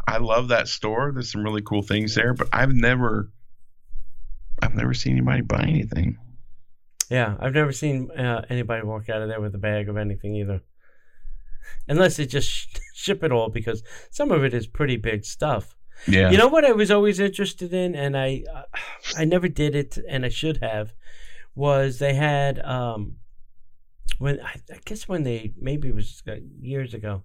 [0.08, 1.12] I love that store.
[1.14, 3.32] There's some really cool things there, but I've never
[4.62, 6.18] I've never seen anybody buy anything.
[7.10, 10.36] Yeah, I've never seen uh, anybody walk out of there with a bag of anything
[10.36, 10.62] either.
[11.88, 15.76] Unless they just sh- ship it all because some of it is pretty big stuff.
[16.08, 16.32] Yeah.
[16.32, 18.64] You know what I was always interested in, and I uh,
[19.18, 20.94] I never did it, and I should have,
[21.56, 23.18] was they had um
[24.18, 27.24] when I, I guess when they maybe it was uh, years ago,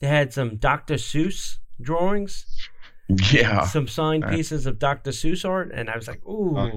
[0.00, 0.94] they had some Dr.
[0.94, 2.46] Seuss drawings,
[3.32, 3.64] yeah.
[3.66, 5.10] some signed Uh, pieces of Dr.
[5.12, 6.70] Seuss art, and I was like, ooh, Uh,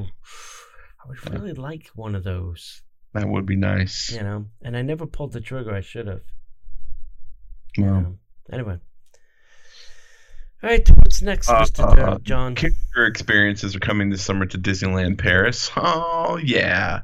[1.04, 2.82] I would really like one of those,
[3.14, 4.12] That would be nice.
[4.12, 4.46] you know.
[4.62, 5.74] And I never pulled the trigger.
[5.74, 6.22] I should have.
[7.78, 8.20] Well, Um,
[8.52, 8.78] anyway.
[10.62, 11.90] All right, what's next, Uh, Mr.
[11.90, 12.56] uh, Jo- John?
[12.56, 15.72] character experiences are coming this summer to Disneyland Paris.
[15.78, 17.02] Oh yeah.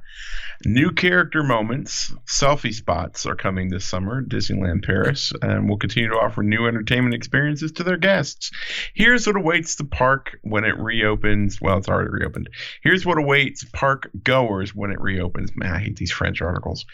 [0.66, 6.16] New character moments, selfie spots are coming this summer, Disneyland Paris, and will continue to
[6.16, 8.51] offer new entertainment experiences to their guests.
[8.93, 11.59] Here's what awaits the park when it reopens.
[11.61, 12.49] Well, it's already reopened.
[12.82, 15.51] Here's what awaits park goers when it reopens.
[15.55, 16.86] Man, I hate these French articles.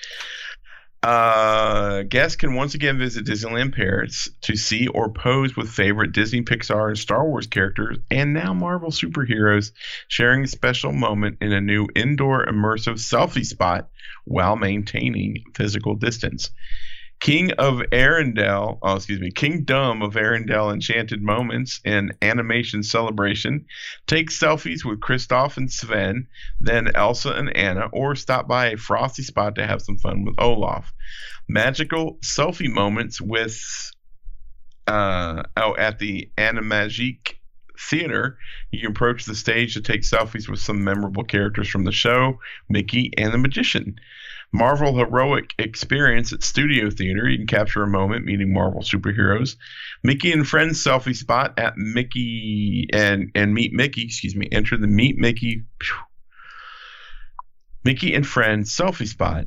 [1.04, 6.44] Uh, guests can once again visit Disneyland Paris to see or pose with favorite Disney,
[6.44, 9.72] Pixar, and Star Wars characters, and now Marvel superheroes,
[10.08, 13.90] sharing a special moment in a new indoor immersive selfie spot
[14.26, 16.52] while maintaining physical distance.
[17.22, 23.64] King of Arendelle, oh, excuse me, Kingdom of Arendelle Enchanted Moments and Animation Celebration.
[24.08, 26.28] Take selfies with Kristoff and Sven,
[26.60, 30.34] then Elsa and Anna, or stop by a frosty spot to have some fun with
[30.40, 30.92] Olaf.
[31.48, 33.62] Magical selfie moments with,
[34.88, 37.36] uh, oh, at the Animagique
[37.80, 38.40] Theater.
[38.72, 42.40] You can approach the stage to take selfies with some memorable characters from the show,
[42.68, 44.00] Mickey and the Magician.
[44.54, 47.28] Marvel Heroic Experience at Studio Theater.
[47.28, 49.56] You can capture a moment meeting Marvel superheroes.
[50.04, 54.04] Mickey and Friends selfie spot at Mickey and and Meet Mickey.
[54.04, 54.48] Excuse me.
[54.52, 55.64] Enter the Meet Mickey.
[57.84, 59.46] Mickey and Friends selfie spot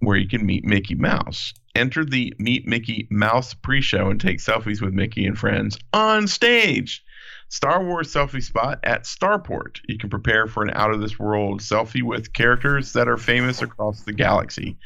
[0.00, 1.54] where you can meet Mickey Mouse.
[1.74, 7.04] Enter the Meet Mickey Mouse pre-show and take selfies with Mickey and friends on stage.
[7.50, 9.80] Star Wars selfie spot at Starport.
[9.88, 13.60] You can prepare for an out of this world selfie with characters that are famous
[13.60, 14.78] across the galaxy.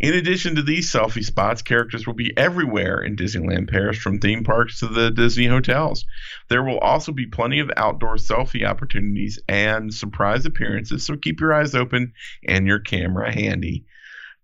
[0.00, 4.42] In addition to these selfie spots, characters will be everywhere in Disneyland Paris, from theme
[4.42, 6.04] parks to the Disney hotels.
[6.48, 11.54] There will also be plenty of outdoor selfie opportunities and surprise appearances, so keep your
[11.54, 12.14] eyes open
[12.48, 13.84] and your camera handy.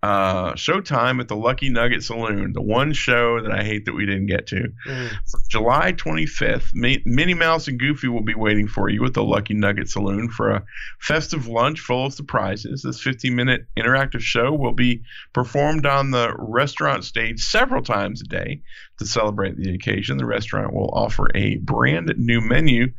[0.01, 4.07] Uh, showtime at the Lucky Nugget Saloon, the one show that I hate that we
[4.07, 4.73] didn't get to.
[4.87, 5.09] Mm.
[5.27, 9.25] For July 25th, Mi- Minnie Mouse and Goofy will be waiting for you at the
[9.25, 10.65] Lucky Nugget Saloon for a
[11.01, 12.83] festive lunch full of surprises.
[12.83, 18.25] This 15 minute interactive show will be performed on the restaurant stage several times a
[18.25, 18.63] day.
[18.99, 22.93] To celebrate the occasion, the restaurant will offer a brand new menu.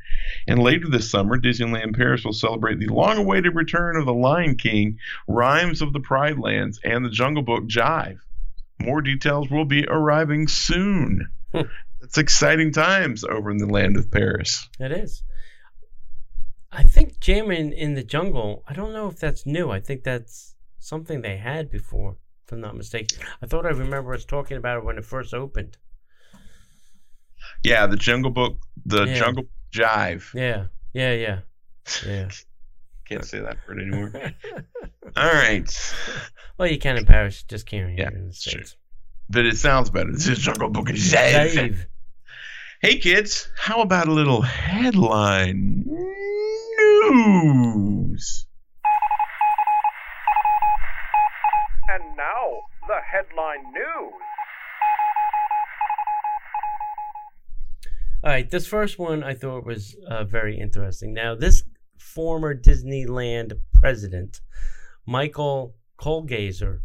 [0.48, 4.56] And later this summer, Disneyland Paris will celebrate the long awaited return of The Lion
[4.56, 4.98] King,
[5.28, 8.20] Rhythms of the Pride Lands, and the Jungle Book Jive.
[8.82, 11.30] More details will be arriving soon.
[11.54, 11.64] Hmm.
[12.02, 14.70] It's exciting times over in the land of Paris.
[14.80, 15.22] It is.
[16.72, 18.64] I think jamming in the jungle.
[18.68, 19.70] I don't know if that's new.
[19.70, 23.20] I think that's something they had before, if I'm not mistaken.
[23.42, 25.78] I thought I remember us talking about it when it first opened.
[27.64, 29.20] Yeah, the Jungle Book, the Yeah.
[29.20, 30.34] Jungle Jive.
[30.34, 31.40] Yeah, yeah, yeah,
[32.06, 32.30] yeah.
[33.06, 34.12] Can't say that word anymore.
[35.18, 35.94] All right,
[36.58, 38.52] well, you can in Paris, just can't Yeah, in the it's true.
[38.64, 38.76] states.
[39.30, 40.12] but it sounds better.
[40.12, 41.54] This is Jungle Book Jive.
[41.54, 41.88] Dave.
[42.82, 45.84] Hey kids, how about a little headline
[47.10, 48.46] news?
[51.90, 54.14] And now, the headline news.
[58.22, 61.14] All right, this first one I thought was uh, very interesting.
[61.14, 61.64] Now, this
[61.98, 64.42] former Disneyland president,
[65.06, 66.82] Michael Colglazier,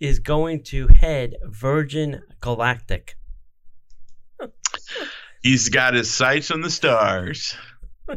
[0.00, 3.16] is going to head Virgin Galactic.
[5.42, 7.54] He's got his sights on the stars.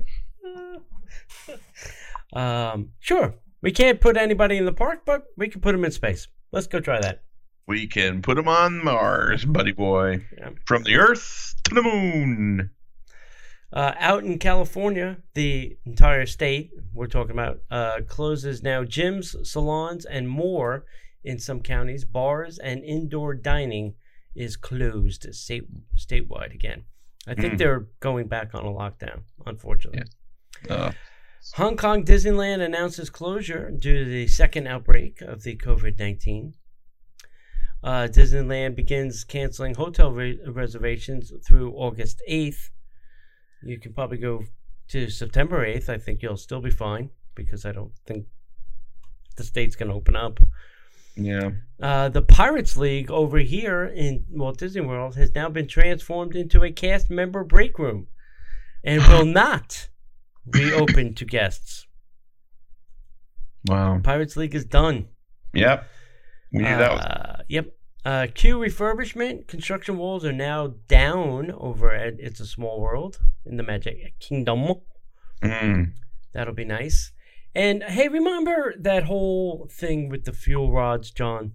[2.33, 5.91] Um, sure, we can't put anybody in the park, but we can put them in
[5.91, 6.27] space.
[6.51, 7.23] Let's go try that.
[7.67, 10.23] We can put him on Mars, buddy boy.
[10.37, 10.49] Yeah.
[10.65, 12.69] From the Earth to the moon.
[13.73, 20.05] Uh, out in California, the entire state we're talking about uh, closes now gyms, salons,
[20.05, 20.85] and more
[21.23, 22.05] in some counties.
[22.05, 23.95] Bars and indoor dining
[24.35, 25.63] is closed state
[25.97, 26.83] statewide again.
[27.27, 27.57] I think Mm.
[27.57, 30.03] they're going back on a lockdown, unfortunately.
[30.69, 30.91] Uh,
[31.55, 36.53] Hong Kong Disneyland announces closure due to the second outbreak of the COVID 19.
[37.85, 42.71] Uh, Disneyland begins canceling hotel re- reservations through August 8th.
[43.61, 44.41] You can probably go
[44.87, 45.87] to September 8th.
[45.89, 48.25] I think you'll still be fine because I don't think
[49.37, 50.39] the state's going to open up.
[51.15, 51.51] yeah.
[51.79, 56.63] Uh, the Pirates League over here in Walt Disney World has now been transformed into
[56.63, 58.07] a cast member break room
[58.83, 59.89] and will not
[60.47, 61.85] reopen to guests.
[63.67, 63.99] Wow.
[64.03, 65.07] Pirates League is done.
[65.53, 65.87] Yep.
[66.51, 67.01] We knew that was.
[67.01, 67.74] Uh, yep.
[68.05, 69.47] Uh, Q refurbishment.
[69.47, 74.75] Construction walls are now down over at It's a Small World in the Magic Kingdom.
[75.41, 75.93] Mm.
[76.31, 77.11] That'll be nice.
[77.55, 81.53] And hey, remember that whole thing with the fuel rods, John?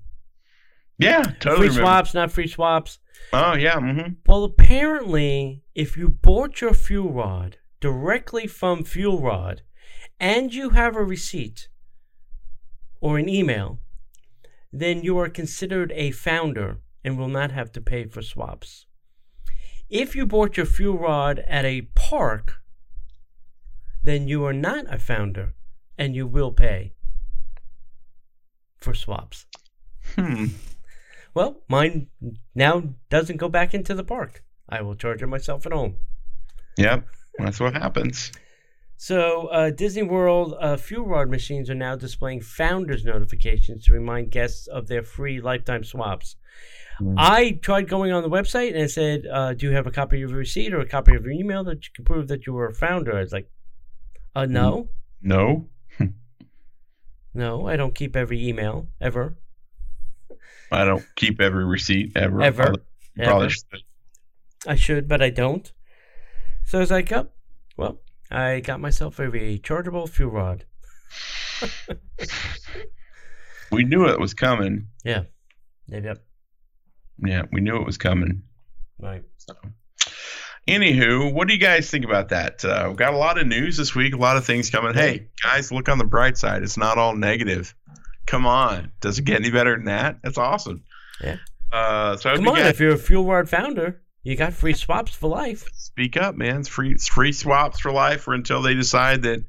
[0.99, 1.57] Yeah, totally.
[1.57, 1.81] free remember.
[1.81, 2.99] swaps, not free swaps.
[3.33, 3.77] Oh, yeah.
[3.77, 4.15] Mm-hmm.
[4.27, 9.63] Well, apparently, if you bought your fuel rod directly from Fuel Rod
[10.19, 11.69] and you have a receipt
[13.01, 13.79] or an email,
[14.73, 18.87] then you are considered a founder and will not have to pay for swaps.
[19.89, 22.63] If you bought your fuel rod at a park,
[24.05, 25.55] then you are not a founder
[25.99, 26.93] and you will pay
[28.77, 29.47] for swaps.
[30.15, 30.47] Hmm.
[31.35, 32.09] Well, mine
[32.55, 34.43] now doesn't go back into the park.
[34.69, 35.97] I will charge it myself at home.
[36.77, 37.07] Yep.
[37.39, 38.33] That's what happens.
[39.03, 44.31] So, uh, Disney World uh, fuel rod machines are now displaying founders notifications to remind
[44.31, 46.37] guests of their free lifetime swaps.
[47.01, 47.15] Mm.
[47.17, 50.21] I tried going on the website and it said, uh, "Do you have a copy
[50.21, 52.53] of your receipt or a copy of your email that you can prove that you
[52.53, 53.51] were a founder?" I was like,
[54.35, 54.91] "Uh, no,
[55.23, 55.71] No.
[57.33, 59.35] no, I don't keep every email ever,
[60.71, 62.43] I don't keep every receipt ever.
[62.43, 62.83] ever, Probably,
[63.17, 63.51] probably ever.
[63.55, 63.83] should.
[64.67, 65.73] I should, but I don't."
[66.67, 67.29] So I was like, "Oh,
[67.79, 67.99] well,
[68.31, 70.65] I got myself a rechargeable fuel rod."
[73.71, 74.89] We knew it was coming.
[75.05, 75.23] Yeah.
[75.87, 76.19] Yep.
[77.25, 78.43] Yeah, we knew it was coming.
[78.99, 79.23] Right.
[79.37, 79.55] So,
[80.67, 82.65] anywho, what do you guys think about that?
[82.65, 84.95] Uh, we got a lot of news this week, a lot of things coming.
[84.95, 86.63] Hey, guys, look on the bright side.
[86.63, 87.75] It's not all negative.
[88.27, 90.19] Come on, does it get any better than that?
[90.23, 90.85] That's awesome.
[91.23, 91.37] Yeah.
[91.73, 95.15] Uh, so Come on, guys if you're a Fuel Rod founder, you got free swaps
[95.15, 95.65] for life.
[95.75, 96.61] speak up, man.
[96.61, 99.45] It's free, it's free swaps for life, or until they decide that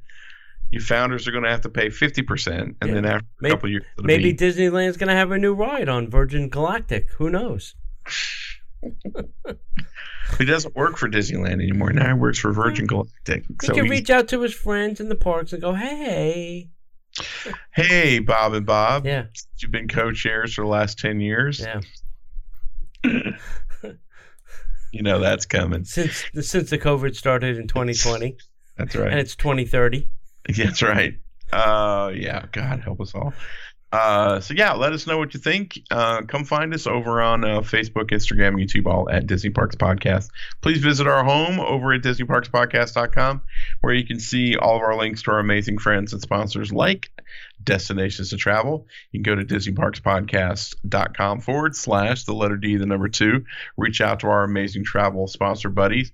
[0.70, 2.94] you founders are going to have to pay fifty percent, and Yeah.
[2.94, 6.08] then after Maybe- a couple years, Maybe be- Disneyland's gonna have a new ride on
[6.08, 7.10] Virgin Galactic.
[7.18, 7.74] Who knows?
[10.38, 11.92] he doesn't work for Disneyland anymore.
[11.92, 13.44] Now he works for Virgin Galactic.
[13.46, 16.70] He So can he's- reach out to his friends in the parks and go, "Hey,
[17.72, 19.26] hey, Bob and Bob, yeah,
[19.58, 21.60] you've been co-chairs for the last ten years.
[21.60, 21.80] yeah."
[24.92, 25.84] You know that's coming.
[25.84, 28.36] Since the since the COVID started in 2020
[28.76, 29.10] That's right.
[29.10, 30.08] and it's 2030.
[30.56, 31.14] That's right.
[31.52, 32.46] Uh, yeah.
[32.52, 33.32] God help us all.
[33.92, 35.78] Uh, so yeah, let us know what you think.
[35.90, 40.28] Uh, come find us over on uh, Facebook, Instagram, YouTube, all at Disney Parks Podcast.
[40.62, 43.42] Please visit our home over at DisneyParksPodcast.com,
[43.82, 47.10] where you can see all of our links to our amazing friends and sponsors like
[47.64, 48.86] Destinations to Travel.
[49.10, 53.44] You can go to DisneyParksPodcast.com forward slash the letter D, the number two.
[53.76, 56.12] Reach out to our amazing travel sponsor buddies.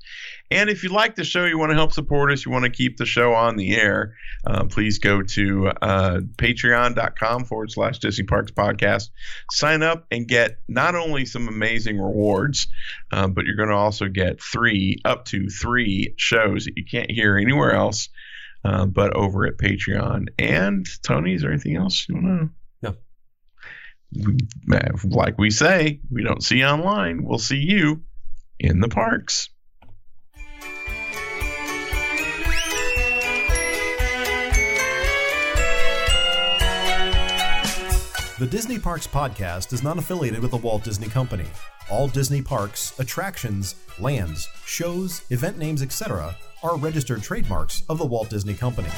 [0.51, 2.70] And if you like the show, you want to help support us, you want to
[2.70, 4.14] keep the show on the air,
[4.46, 9.11] uh, please go to uh, patreon.com forward slash Disney Parks Podcast.
[9.51, 12.68] Sign up and get not only some amazing rewards,
[13.12, 17.11] um, but you're going to also get three, up to three shows that you can't
[17.11, 18.09] hear anywhere else,
[18.65, 20.27] uh, but over at Patreon.
[20.39, 22.51] And Tony, is there anything else you want to
[22.83, 22.97] No.
[24.25, 24.37] We,
[25.05, 27.25] like we say, we don't see you online.
[27.25, 28.03] We'll see you
[28.59, 29.51] in the parks.
[38.39, 41.47] The Disney Parks Podcast is not affiliated with the Walt Disney Company.
[41.91, 48.31] All Disney parks, attractions, lands, shows, event names, etc., are registered trademarks of the Walt
[48.31, 48.89] Disney Company.